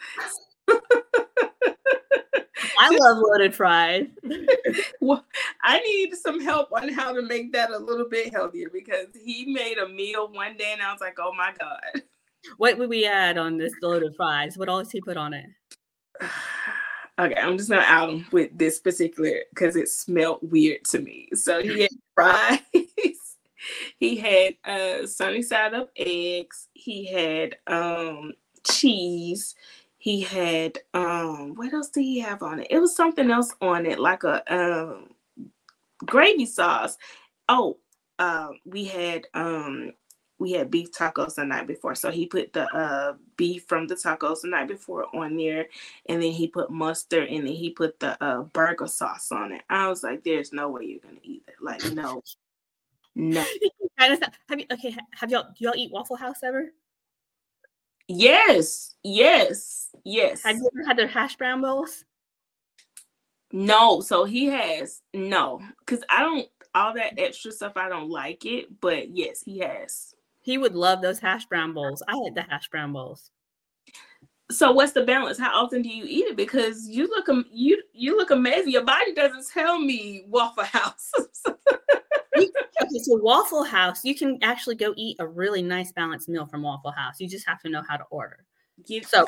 [2.78, 4.06] I love loaded fries.
[5.00, 5.24] well,
[5.62, 9.46] I need some help on how to make that a little bit healthier because he
[9.46, 12.02] made a meal one day and I was like, oh my God.
[12.58, 14.58] What would we add on this loaded fries?
[14.58, 15.46] What else he put on it?
[17.18, 21.28] okay, I'm just gonna out him with this particular because it smelled weird to me.
[21.34, 22.60] So he had fries.
[23.98, 26.68] he had uh sunny side up eggs.
[26.74, 28.32] He had um
[28.66, 29.54] cheese
[30.04, 32.66] he had um what else did he have on it?
[32.68, 35.14] It was something else on it, like a um
[36.04, 36.98] gravy sauce.
[37.48, 37.78] Oh,
[38.18, 39.92] um, we had um
[40.38, 41.94] we had beef tacos the night before.
[41.94, 45.68] So he put the uh beef from the tacos the night before on there,
[46.06, 49.62] and then he put mustard and then he put the uh burger sauce on it.
[49.70, 51.54] I was like, there's no way you're gonna eat it.
[51.62, 52.20] Like, no.
[53.14, 53.42] No.
[53.98, 54.20] have
[54.58, 56.74] you okay, have y'all do y'all eat Waffle House ever?
[58.08, 60.42] Yes, yes, yes.
[60.42, 62.04] Have you ever had their hash brown bowls?
[63.52, 67.76] No, so he has no, because I don't all that extra stuff.
[67.76, 70.14] I don't like it, but yes, he has.
[70.42, 72.02] He would love those hash brown bowls.
[72.06, 73.30] I like the hash brown bowls.
[74.50, 75.38] So what's the balance?
[75.38, 76.36] How often do you eat it?
[76.36, 78.72] Because you look you you look amazing.
[78.72, 81.12] Your body doesn't tell me Waffle House.
[82.82, 86.62] okay, so Waffle House, you can actually go eat a really nice balanced meal from
[86.62, 87.20] Waffle House.
[87.20, 88.44] You just have to know how to order.
[88.86, 89.26] Give, so,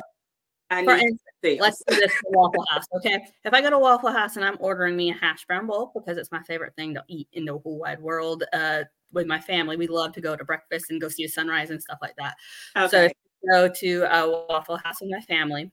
[0.71, 1.21] I for instance,
[1.61, 2.85] let's do this for Waffle House.
[2.97, 5.93] Okay, if I go to Waffle House and I'm ordering me a hash brown bowl
[5.95, 9.41] because it's my favorite thing to eat in the whole wide world, uh, with my
[9.41, 12.17] family, we love to go to breakfast and go see a sunrise and stuff like
[12.17, 12.37] that.
[12.77, 12.89] Okay.
[12.89, 13.13] So, if
[13.51, 15.71] go to a Waffle House with my family, okay.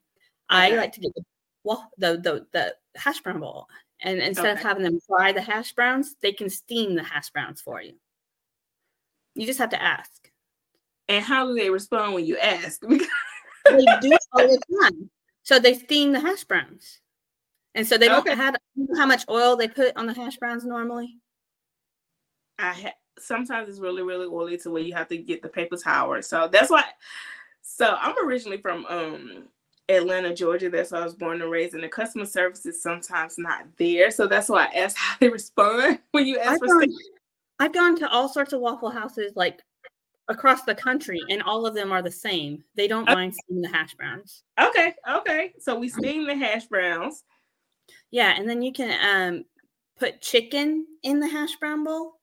[0.49, 1.23] I like to get the,
[1.63, 3.67] well, the the the hash brown bowl
[4.03, 4.51] and instead okay.
[4.51, 7.93] of having them fry the hash browns, they can steam the hash browns for you.
[9.33, 10.29] You just have to ask.
[11.07, 12.81] And how do they respond when you ask?
[12.81, 12.97] they
[14.01, 15.09] do all the time.
[15.43, 16.99] So they steam the hash browns.
[17.75, 18.35] And so they don't okay.
[18.35, 18.55] have
[18.97, 21.17] how much oil they put on the hash browns normally.
[22.59, 25.77] I ha- sometimes it's really really oily to where you have to get the paper
[25.77, 26.21] towel.
[26.21, 26.83] So that's why.
[27.61, 29.47] So I'm originally from um
[29.89, 30.69] Atlanta, Georgia.
[30.69, 34.11] That's where I was born and raised, and the customer service is sometimes not there.
[34.11, 36.67] So that's why I asked how they respond when you ask I've for.
[36.67, 36.89] Gone,
[37.59, 39.61] I've gone to all sorts of Waffle Houses like
[40.29, 42.63] across the country, and all of them are the same.
[42.75, 43.13] They don't okay.
[43.13, 44.43] mind steaming the hash browns.
[44.59, 45.53] Okay, okay.
[45.59, 47.23] So we steam the hash browns.
[48.11, 49.45] Yeah, and then you can um
[49.97, 52.13] put chicken in the hash brown bowl.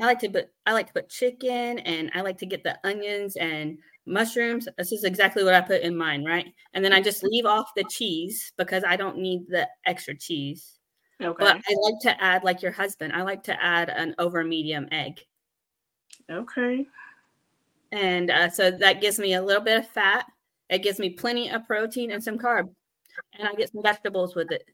[0.00, 2.78] I like to put I like to put chicken, and I like to get the
[2.84, 4.68] onions and mushrooms.
[4.76, 6.46] This is exactly what I put in mine, right?
[6.74, 10.78] And then I just leave off the cheese because I don't need the extra cheese.
[11.22, 11.44] Okay.
[11.44, 14.88] But I like to add, like your husband, I like to add an over medium
[14.90, 15.24] egg.
[16.30, 16.86] Okay.
[17.92, 20.26] And uh, so that gives me a little bit of fat.
[20.68, 22.68] It gives me plenty of protein and some carb.
[23.38, 24.64] And I get some vegetables with it.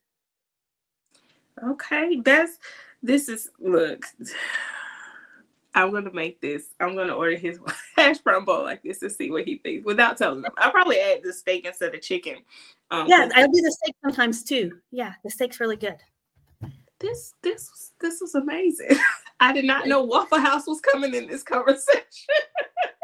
[1.62, 2.20] Okay.
[2.24, 2.58] That's,
[3.02, 4.06] this is, look,
[5.74, 6.68] I'm gonna make this.
[6.80, 7.58] I'm gonna order his
[7.96, 10.50] hash brown bowl like this to see what he thinks without telling him.
[10.58, 12.36] I'll probably add the steak instead of chicken.
[12.90, 14.78] Um, yeah, I do the steak sometimes too.
[14.90, 15.98] Yeah, the steak's really good.
[16.98, 18.98] This this this was amazing.
[19.40, 22.02] I did not know Waffle House was coming in this conversation.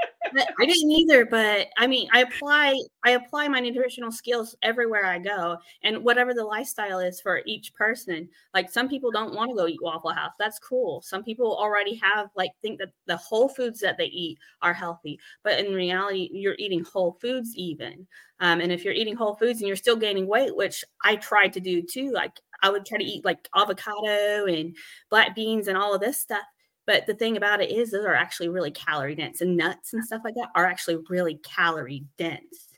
[0.59, 5.19] I didn't either, but I mean, I apply I apply my nutritional skills everywhere I
[5.19, 8.29] go, and whatever the lifestyle is for each person.
[8.55, 10.33] Like some people don't want to go eat Waffle House.
[10.39, 11.03] That's cool.
[11.03, 15.19] Some people already have like think that the whole foods that they eat are healthy,
[15.45, 18.07] but in reality, you're eating whole foods even.
[18.41, 21.53] Um, and if you're eating whole foods and you're still gaining weight, which I tried
[21.55, 24.77] to do too, like I would try to eat like avocado and
[25.11, 26.45] black beans and all of this stuff
[26.87, 30.05] but the thing about it is, those are actually really calorie dense, and nuts and
[30.05, 32.69] stuff like that are actually really calorie dense.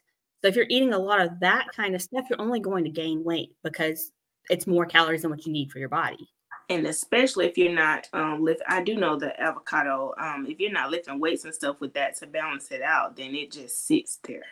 [0.41, 2.91] So if you're eating a lot of that kind of stuff, you're only going to
[2.91, 4.13] gain weight because
[4.51, 6.29] it's more calories than what you need for your body.
[6.71, 10.15] And especially if you're not um lift, I do know the avocado.
[10.19, 13.35] Um, if you're not lifting weights and stuff with that to balance it out, then
[13.35, 14.45] it just sits there.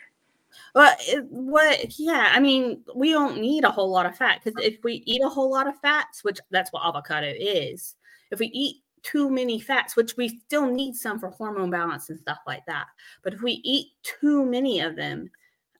[0.74, 1.98] Well, it, what?
[1.98, 5.22] Yeah, I mean, we don't need a whole lot of fat because if we eat
[5.22, 7.94] a whole lot of fats, which that's what avocado is,
[8.30, 12.18] if we eat too many fats, which we still need some for hormone balance and
[12.18, 12.86] stuff like that.
[13.22, 15.30] But if we eat too many of them,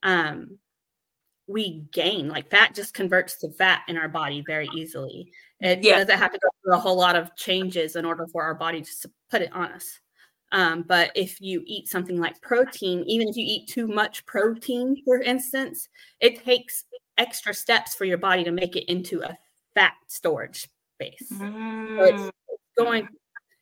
[0.03, 0.57] um,
[1.47, 2.29] we gain.
[2.29, 5.31] Like fat just converts to fat in our body very easily.
[5.59, 5.99] It yeah.
[5.99, 8.81] doesn't have to go through a whole lot of changes in order for our body
[8.81, 9.99] to put it on us.
[10.51, 15.01] Um, but if you eat something like protein, even if you eat too much protein,
[15.03, 15.89] for instance,
[16.21, 16.85] it takes
[17.17, 19.37] extra steps for your body to make it into a
[19.73, 21.31] fat storage base.
[21.33, 21.97] Mm.
[21.97, 22.31] So it's
[22.77, 23.07] going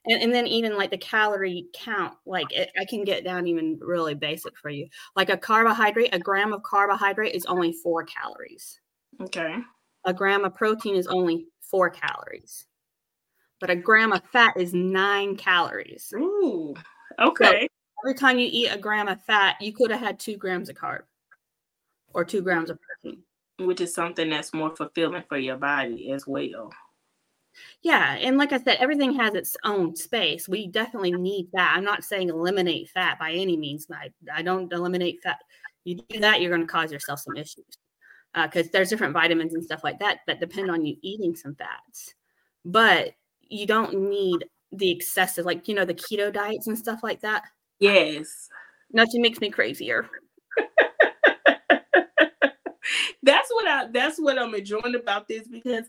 [0.07, 3.78] and, and then even like the calorie count like it, i can get down even
[3.82, 4.88] really basic for you.
[5.16, 8.80] Like a carbohydrate a gram of carbohydrate is only four calories.
[9.22, 9.57] Okay.
[10.05, 12.66] A gram of protein is only four calories.
[13.59, 16.13] But a gram of fat is nine calories.
[16.16, 16.76] Ooh,
[17.20, 17.61] okay.
[17.61, 17.68] so
[18.05, 20.76] every time you eat a gram of fat you could have had two grams of
[20.76, 21.03] carb
[22.13, 23.22] or two grams of protein.
[23.57, 26.72] Which is something that's more fulfilling for your body as well
[27.82, 30.47] yeah, and like I said, everything has its own space.
[30.47, 31.76] We definitely need fat.
[31.76, 33.88] I'm not saying eliminate fat by any means.
[33.91, 35.39] I, I don't eliminate fat.
[35.84, 37.78] You do that, you're going to cause yourself some issues
[38.34, 41.56] because uh, there's different vitamins and stuff like that that depend on you eating some
[41.56, 42.14] fats.
[42.66, 43.12] But
[43.47, 47.43] you don't need the excessive, like you know, the keto diets and stuff like that.
[47.80, 48.49] Yes,
[48.91, 50.10] nothing makes me crazier.
[53.24, 53.88] that's what I.
[53.91, 55.86] That's what I'm enjoying about this because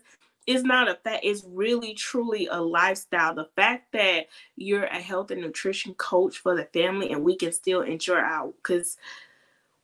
[0.47, 3.35] it's not a fact it's really truly a lifestyle.
[3.35, 7.51] The fact that you're a health and nutrition coach for the family and we can
[7.51, 8.97] still enjoy our because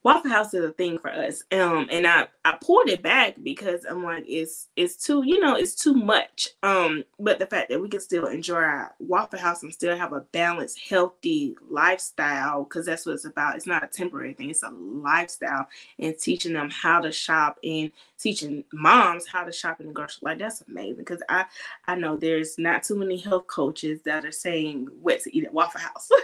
[0.03, 1.43] Waffle House is a thing for us.
[1.53, 5.55] Um, and I I pulled it back because I'm like, it's it's too, you know,
[5.55, 6.49] it's too much.
[6.61, 10.11] Um, but the fact that we can still enjoy our Waffle House and still have
[10.11, 13.55] a balanced, healthy lifestyle, because that's what it's about.
[13.55, 17.89] It's not a temporary thing, it's a lifestyle, and teaching them how to shop and
[18.19, 20.19] teaching moms how to shop in the grocery.
[20.23, 21.45] Like that's amazing because I
[21.87, 25.53] I know there's not too many health coaches that are saying what to eat at
[25.53, 26.09] Waffle House.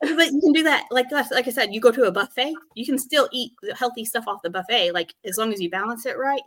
[0.00, 2.86] but you can do that like like I said, you go to a buffet, you
[2.86, 6.18] can still eat healthy stuff off the buffet, like as long as you balance it
[6.18, 6.42] right.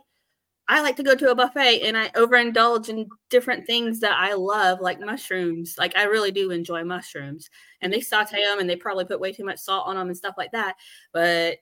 [0.68, 4.34] I like to go to a buffet and I overindulge in different things that I
[4.34, 5.74] love, like mushrooms.
[5.76, 7.50] Like I really do enjoy mushrooms,
[7.80, 10.16] and they saute them and they probably put way too much salt on them and
[10.16, 10.76] stuff like that.
[11.12, 11.58] But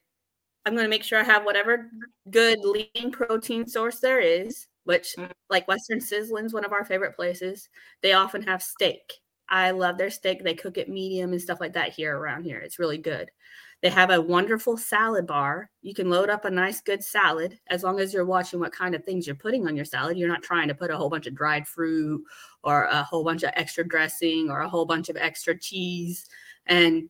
[0.65, 1.89] I'm going to make sure I have whatever
[2.29, 4.67] good lean protein source there is.
[4.83, 5.29] Which, mm.
[5.49, 7.69] like Western Sizzlin's, one of our favorite places.
[8.01, 9.01] They often have steak
[9.51, 10.43] I love their steak.
[10.43, 12.59] They cook it medium and stuff like that here around here.
[12.59, 13.29] It's really good.
[13.81, 15.69] They have a wonderful salad bar.
[15.81, 18.95] You can load up a nice, good salad as long as you're watching what kind
[18.95, 20.17] of things you're putting on your salad.
[20.17, 22.23] You're not trying to put a whole bunch of dried fruit
[22.63, 26.29] or a whole bunch of extra dressing or a whole bunch of extra cheese
[26.67, 27.09] and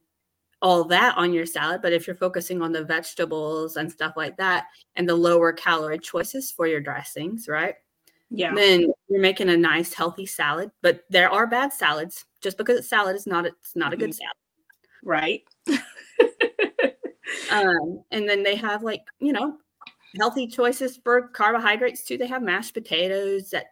[0.64, 1.82] all that on your salad.
[1.82, 4.66] But if you're focusing on the vegetables and stuff like that
[4.96, 7.76] and the lower calorie choices for your dressings, right?
[8.32, 8.56] Yeah.
[8.56, 10.72] Then you're making a nice healthy salad.
[10.82, 12.26] But there are bad salads.
[12.42, 14.18] Just because it's salad is not it's not a good mm-hmm.
[14.18, 14.36] salad.
[15.04, 15.44] Right.
[17.52, 19.58] um, and then they have like, you know,
[20.20, 22.18] healthy choices for carbohydrates too.
[22.18, 23.68] They have mashed potatoes that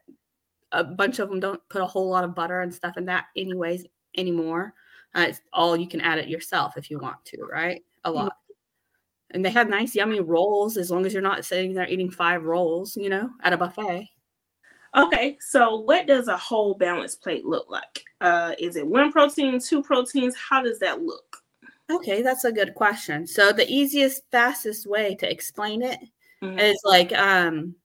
[0.72, 3.26] a bunch of them don't put a whole lot of butter and stuff in that
[3.36, 3.86] anyways
[4.18, 4.74] anymore.
[5.16, 7.84] Uh, it's all you can add it yourself if you want to, right?
[8.04, 8.34] A lot.
[9.32, 12.44] And they have nice, yummy rolls as long as you're not sitting there eating five
[12.44, 14.10] rolls, you know, at a buffet.
[14.96, 18.04] Okay, so what does a whole balanced plate look like?
[18.22, 20.36] Uh, is it one protein, two proteins?
[20.36, 21.38] How does that look?
[21.92, 23.26] Okay, that's a good question.
[23.26, 26.00] So the easiest, fastest way to explain it
[26.42, 26.60] mm-hmm.
[26.60, 27.76] is like um,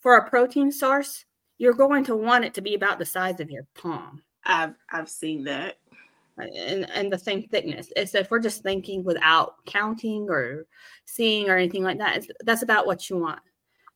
[0.00, 1.24] for a protein source,
[1.58, 4.22] you're going to want it to be about the size of your palm.
[4.44, 5.76] I've I've seen that.
[6.38, 7.92] And, and the same thickness.
[7.96, 10.66] It's if we're just thinking without counting or
[11.04, 13.40] seeing or anything like that, that's about what you want.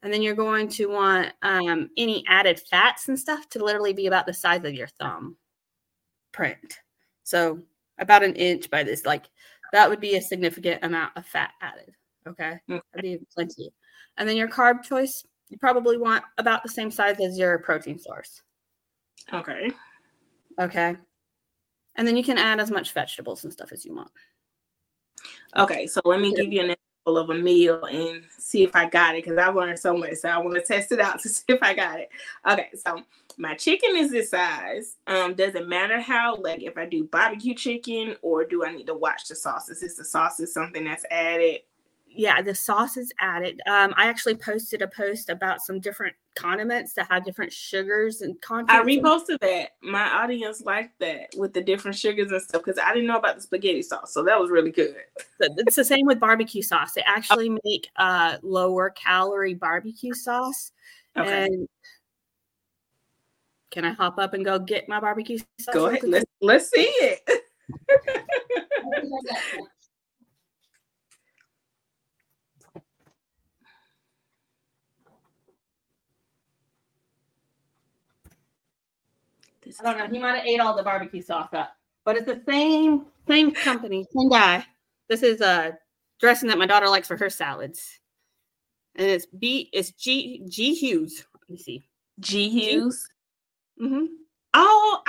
[0.05, 4.07] And then you're going to want um, any added fats and stuff to literally be
[4.07, 5.36] about the size of your thumb
[6.30, 6.78] print.
[7.22, 7.61] So
[7.98, 9.24] about an inch by this, like
[9.72, 11.94] that would be a significant amount of fat added.
[12.28, 12.61] Okay.
[12.68, 13.72] That'd be plenty.
[14.18, 17.98] And then your carb choice, you probably want about the same size as your protein
[17.98, 18.42] source.
[19.32, 19.70] Okay.
[20.61, 20.96] Okay.
[21.96, 24.11] And then you can add as much vegetables and stuff as you want.
[25.57, 28.88] Okay, so let me give you an example of a meal and see if I
[28.88, 30.14] got it because I learned so much.
[30.14, 32.11] So I want to test it out to see if I got it.
[32.48, 33.02] Okay, so
[33.36, 34.96] my chicken is this size.
[35.07, 38.86] Um, does it matter how, like, if I do barbecue chicken or do I need
[38.86, 39.82] to watch the sauces?
[39.82, 41.61] Is the sauces something that's added?
[42.17, 43.61] Yeah, the sauce is added.
[43.67, 48.41] Um, I actually posted a post about some different condiments that have different sugars and
[48.41, 48.71] content.
[48.71, 49.71] I reposted that.
[49.83, 53.37] My audience liked that with the different sugars and stuff because I didn't know about
[53.37, 54.97] the spaghetti sauce, so that was really good.
[55.41, 56.93] it's the same with barbecue sauce.
[56.93, 60.71] They actually make a lower calorie barbecue sauce.
[61.17, 61.47] Okay.
[61.47, 61.69] And
[63.71, 65.75] can I hop up and go get my barbecue sauce?
[65.75, 66.05] Go ahead.
[66.05, 67.29] Let's let's see it.
[79.81, 80.07] I don't know.
[80.09, 84.07] He might have ate all the barbecue sauce up, but it's the same same company,
[84.17, 84.65] same guy.
[85.09, 85.79] This is a
[86.21, 88.01] dressing that my daughter likes for her salads,
[88.97, 89.71] and it's B.
[89.73, 91.27] It's G G Hughes.
[91.41, 91.85] Let me see.
[92.21, 93.09] G Hughes.
[93.81, 94.07] Mm-hmm.
[94.55, 95.03] Oh,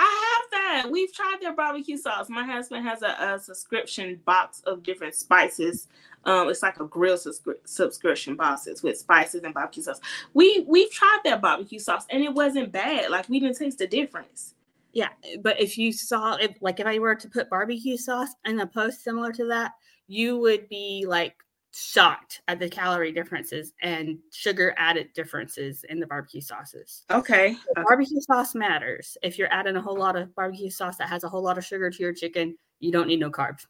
[0.86, 0.92] That.
[0.92, 2.28] We've tried their barbecue sauce.
[2.28, 5.88] My husband has a, a subscription box of different spices.
[6.24, 10.00] Um, it's like a grill subscri- subscription boxes with spices and barbecue sauce.
[10.34, 13.10] We we've tried that barbecue sauce and it wasn't bad.
[13.10, 14.54] Like we didn't taste the difference.
[14.92, 15.10] Yeah,
[15.42, 18.66] but if you saw it, like if I were to put barbecue sauce in a
[18.66, 19.72] post similar to that,
[20.08, 21.36] you would be like
[21.76, 27.04] shocked at the calorie differences and sugar added differences in the barbecue sauces.
[27.10, 27.54] Okay.
[27.54, 29.18] So barbecue sauce matters.
[29.22, 31.64] If you're adding a whole lot of barbecue sauce that has a whole lot of
[31.64, 33.66] sugar to your chicken, you don't need no carbs.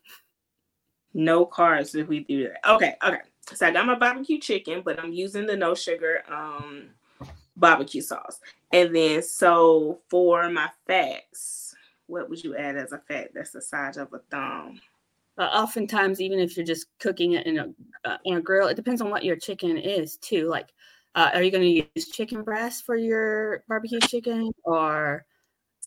[1.14, 2.70] No carbs if we do that.
[2.74, 3.18] Okay, okay.
[3.52, 6.90] So I got my barbecue chicken, but I'm using the no sugar um
[7.56, 8.38] barbecue sauce.
[8.72, 11.74] And then so for my fats,
[12.06, 14.80] what would you add as a fat that's the size of a thumb?
[15.38, 17.68] Uh, oftentimes, even if you're just cooking it in a
[18.04, 20.48] uh, in a grill, it depends on what your chicken is too.
[20.48, 20.70] Like,
[21.14, 25.26] uh, are you going to use chicken breast for your barbecue chicken, or?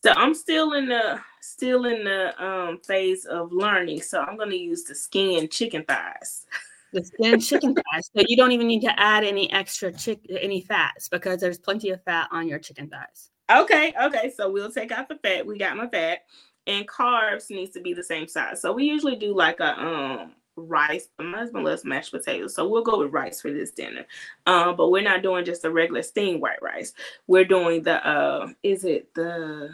[0.04, 4.02] So I'm still in the still in the um, phase of learning.
[4.02, 6.45] So I'm going to use the skin chicken thighs.
[6.93, 8.10] the skin chicken thighs.
[8.16, 11.89] So you don't even need to add any extra chick any fats because there's plenty
[11.89, 13.32] of fat on your chicken thighs.
[13.52, 14.32] Okay, okay.
[14.36, 15.45] So we'll take out the fat.
[15.45, 16.20] We got my fat.
[16.68, 18.62] And carbs needs to be the same size.
[18.62, 21.07] So we usually do like a um rice.
[21.18, 24.05] My husband loves mashed potatoes, so we'll go with rice for this dinner.
[24.45, 26.93] Um, but we're not doing just a regular steamed white rice.
[27.28, 29.74] We're doing the uh, is it the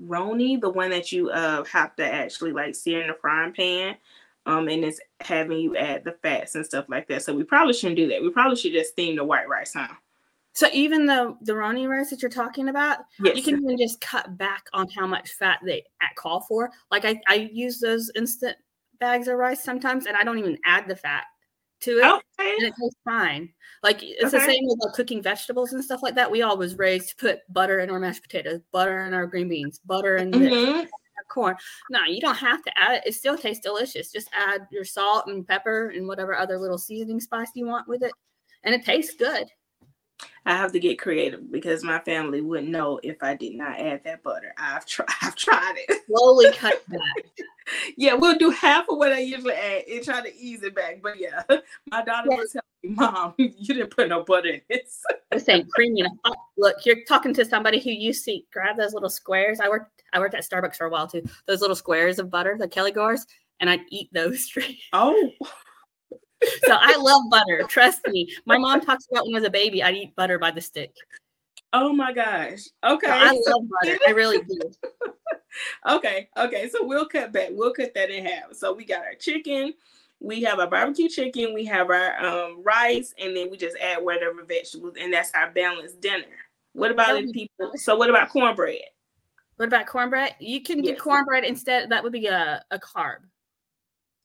[0.00, 3.96] roni, the one that you uh have to actually like sear in the frying pan
[4.46, 7.22] um, and it's having you add the fats and stuff like that.
[7.22, 8.22] So we probably shouldn't do that.
[8.22, 9.88] We probably should just steam the white rice, huh?
[10.56, 13.36] So even the the roni rice that you're talking about, yes.
[13.36, 15.84] you can even just cut back on how much fat they
[16.16, 16.70] call for.
[16.90, 18.56] Like I, I use those instant
[18.98, 21.24] bags of rice sometimes, and I don't even add the fat
[21.80, 22.54] to it, okay.
[22.58, 23.50] and it tastes fine.
[23.82, 24.38] Like it's okay.
[24.38, 26.30] the same with like cooking vegetables and stuff like that.
[26.30, 29.78] We always raised to put butter in our mashed potatoes, butter in our green beans,
[29.84, 30.86] butter in mm-hmm
[31.28, 31.56] corn.
[31.90, 33.02] No, you don't have to add it.
[33.06, 34.12] It still tastes delicious.
[34.12, 38.02] Just add your salt and pepper and whatever other little seasoning spice you want with
[38.02, 38.12] it,
[38.64, 39.48] and it tastes good.
[40.46, 44.04] I have to get creative because my family wouldn't know if I did not add
[44.04, 44.54] that butter.
[44.56, 45.08] I've tried.
[45.22, 46.02] I've tried it.
[46.06, 47.24] Slowly cut back.
[47.96, 51.00] yeah, we'll do half of what I usually add and try to ease it back.
[51.02, 51.42] But yeah,
[51.90, 52.36] my daughter yeah.
[52.36, 55.02] was telling me, "Mom, you didn't put no butter in this."
[55.48, 56.36] ain't creamy enough.
[56.56, 59.58] Look, you're talking to somebody who used to grab those little squares.
[59.58, 60.02] I worked.
[60.12, 61.24] I worked at Starbucks for a while too.
[61.46, 63.26] Those little squares of butter, the Kelly Gores,
[63.58, 64.78] and I'd eat those straight.
[64.92, 65.32] Oh
[66.64, 67.64] so I love butter.
[67.68, 68.32] Trust me.
[68.44, 70.92] My mom talks about when I was a baby, I'd eat butter by the stick.
[71.72, 72.64] Oh my gosh.
[72.84, 73.06] Okay.
[73.06, 73.98] So I love butter.
[74.06, 74.60] I really do.
[75.88, 76.28] okay.
[76.36, 76.68] Okay.
[76.68, 77.48] So we'll cut back.
[77.52, 78.54] We'll cut that in half.
[78.54, 79.74] So we got our chicken.
[80.20, 81.52] We have our barbecue chicken.
[81.52, 85.50] We have our um, rice, and then we just add whatever vegetables, and that's our
[85.50, 86.24] balanced dinner.
[86.72, 87.72] What about if people?
[87.74, 88.80] So what about cornbread?
[89.56, 90.36] What about cornbread?
[90.38, 90.96] You can yes.
[90.96, 91.90] do cornbread instead.
[91.90, 93.18] That would be a, a carb.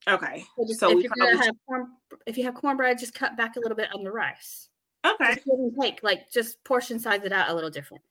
[0.07, 0.45] Okay.
[0.57, 1.87] So, just, so if you're gonna have corn,
[2.25, 4.69] if you have cornbread, just cut back a little bit on the rice.
[5.05, 5.35] Okay.
[5.35, 5.47] Just
[5.79, 8.03] take like just portion size it out a little different.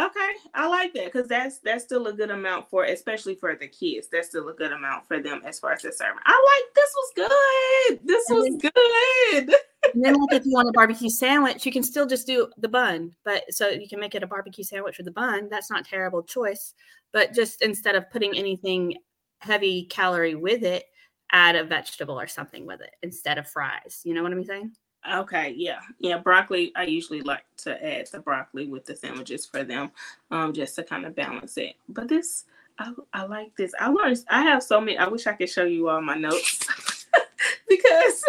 [0.00, 3.66] Okay, I like that because that's that's still a good amount for, especially for the
[3.66, 4.06] kids.
[4.10, 6.20] That's still a good amount for them as far as the serving.
[6.24, 8.00] I like this was good.
[8.04, 9.54] This was good.
[9.94, 12.68] and then, like, if you want a barbecue sandwich, you can still just do the
[12.68, 13.12] bun.
[13.24, 15.48] But so you can make it a barbecue sandwich with the bun.
[15.50, 16.74] That's not terrible choice.
[17.12, 18.98] But just instead of putting anything
[19.40, 20.84] heavy calorie with it,
[21.32, 24.00] add a vegetable or something with it instead of fries.
[24.04, 24.72] You know what I'm saying?
[25.10, 26.18] Okay, yeah, yeah.
[26.18, 29.90] Broccoli, I usually like to add the broccoli with the sandwiches for them,
[30.30, 31.76] um, just to kind of balance it.
[31.88, 32.44] But this,
[32.78, 33.72] I, I like this.
[33.78, 34.18] I learned.
[34.28, 34.98] I have so many.
[34.98, 37.06] I wish I could show you all my notes
[37.68, 38.24] because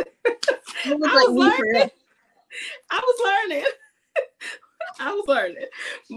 [0.85, 1.89] I was like learning.
[2.91, 3.65] I was learning.
[4.99, 5.65] I was learning.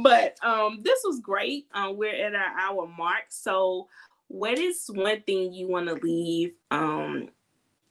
[0.02, 1.66] But um, this was great.
[1.72, 3.24] Um, we're at our hour mark.
[3.28, 3.88] So,
[4.32, 7.28] what is one thing you want to leave um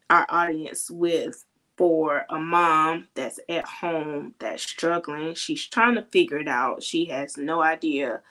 [0.09, 1.45] our audience with
[1.77, 5.33] for a mom that's at home that's struggling.
[5.33, 6.83] She's trying to figure it out.
[6.83, 8.21] She has no idea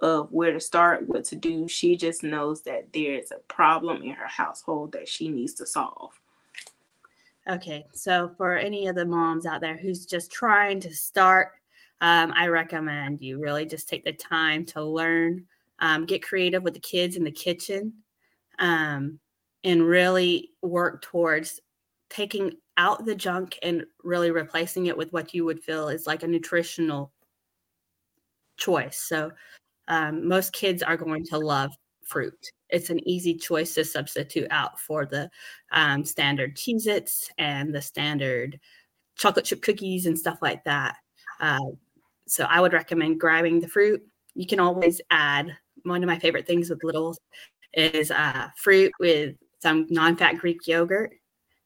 [0.00, 1.68] of where to start, what to do.
[1.68, 6.12] She just knows that there's a problem in her household that she needs to solve.
[7.48, 11.52] Okay, so for any of the moms out there who's just trying to start,
[12.00, 15.46] um, I recommend you really just take the time to learn,
[15.80, 17.92] um, get creative with the kids in the kitchen,
[18.58, 19.18] um,
[19.64, 21.60] and really work towards
[22.10, 26.22] taking out the junk and really replacing it with what you would feel is like
[26.22, 27.12] a nutritional
[28.56, 28.98] choice.
[28.98, 29.32] So,
[29.88, 31.72] um, most kids are going to love
[32.04, 32.52] fruit.
[32.70, 35.30] It's an easy choice to substitute out for the
[35.72, 38.60] um, standard Cheez Its and the standard
[39.16, 40.96] chocolate chip cookies and stuff like that.
[41.40, 41.58] Uh,
[42.26, 44.02] so, I would recommend grabbing the fruit.
[44.34, 47.18] You can always add one of my favorite things with littles
[47.74, 51.12] is uh, fruit with some non fat Greek yogurt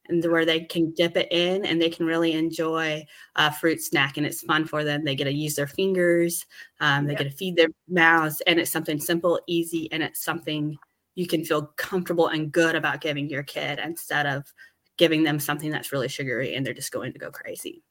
[0.08, 3.04] and where they can dip it in and they can really enjoy
[3.36, 5.04] a fruit snack and it's fun for them.
[5.04, 6.44] They get to use their fingers
[6.80, 10.76] um, they get to feed their mouths and it's something simple easy and it's something
[11.14, 14.52] you can feel comfortable and good about giving your kid instead of
[14.96, 17.82] giving them something that's really sugary and they're just going to go crazy.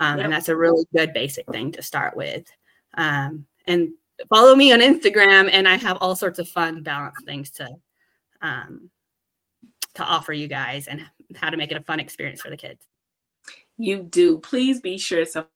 [0.00, 0.24] Um, yep.
[0.24, 2.46] and that's a really good basic thing to start with.
[2.96, 3.90] Um, and
[4.28, 7.68] follow me on instagram and i have all sorts of fun balanced things to
[8.42, 8.90] um,
[9.94, 11.04] to offer you guys and
[11.36, 12.86] how to make it a fun experience for the kids.
[13.76, 14.38] You do.
[14.38, 15.46] Please be sure to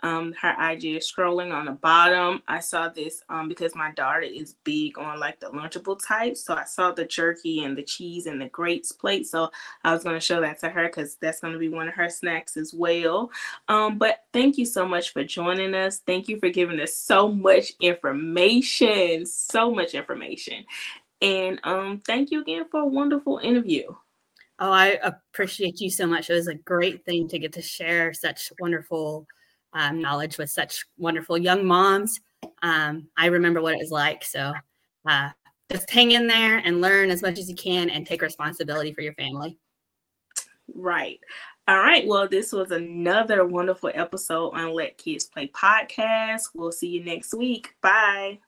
[0.00, 2.42] um, her IG scrolling on the bottom.
[2.48, 6.36] I saw this um, because my daughter is big on like the Lunchable type.
[6.36, 9.26] So I saw the jerky and the cheese and the grapes plate.
[9.26, 9.50] So
[9.84, 11.94] I was going to show that to her because that's going to be one of
[11.94, 13.30] her snacks as well.
[13.68, 16.00] Um, but thank you so much for joining us.
[16.00, 19.26] Thank you for giving us so much information.
[19.26, 20.64] So much information.
[21.20, 23.94] And um, thank you again for a wonderful interview.
[24.60, 26.30] Oh, I appreciate you so much.
[26.30, 29.26] It was a great thing to get to share such wonderful
[29.72, 32.20] um, knowledge with such wonderful young moms.
[32.62, 34.24] Um, I remember what it was like.
[34.24, 34.52] So
[35.06, 35.30] uh,
[35.70, 39.02] just hang in there and learn as much as you can and take responsibility for
[39.02, 39.58] your family.
[40.74, 41.18] Right.
[41.66, 42.06] All right.
[42.06, 46.48] Well, this was another wonderful episode on Let Kids Play podcast.
[46.54, 47.74] We'll see you next week.
[47.82, 48.38] Bye.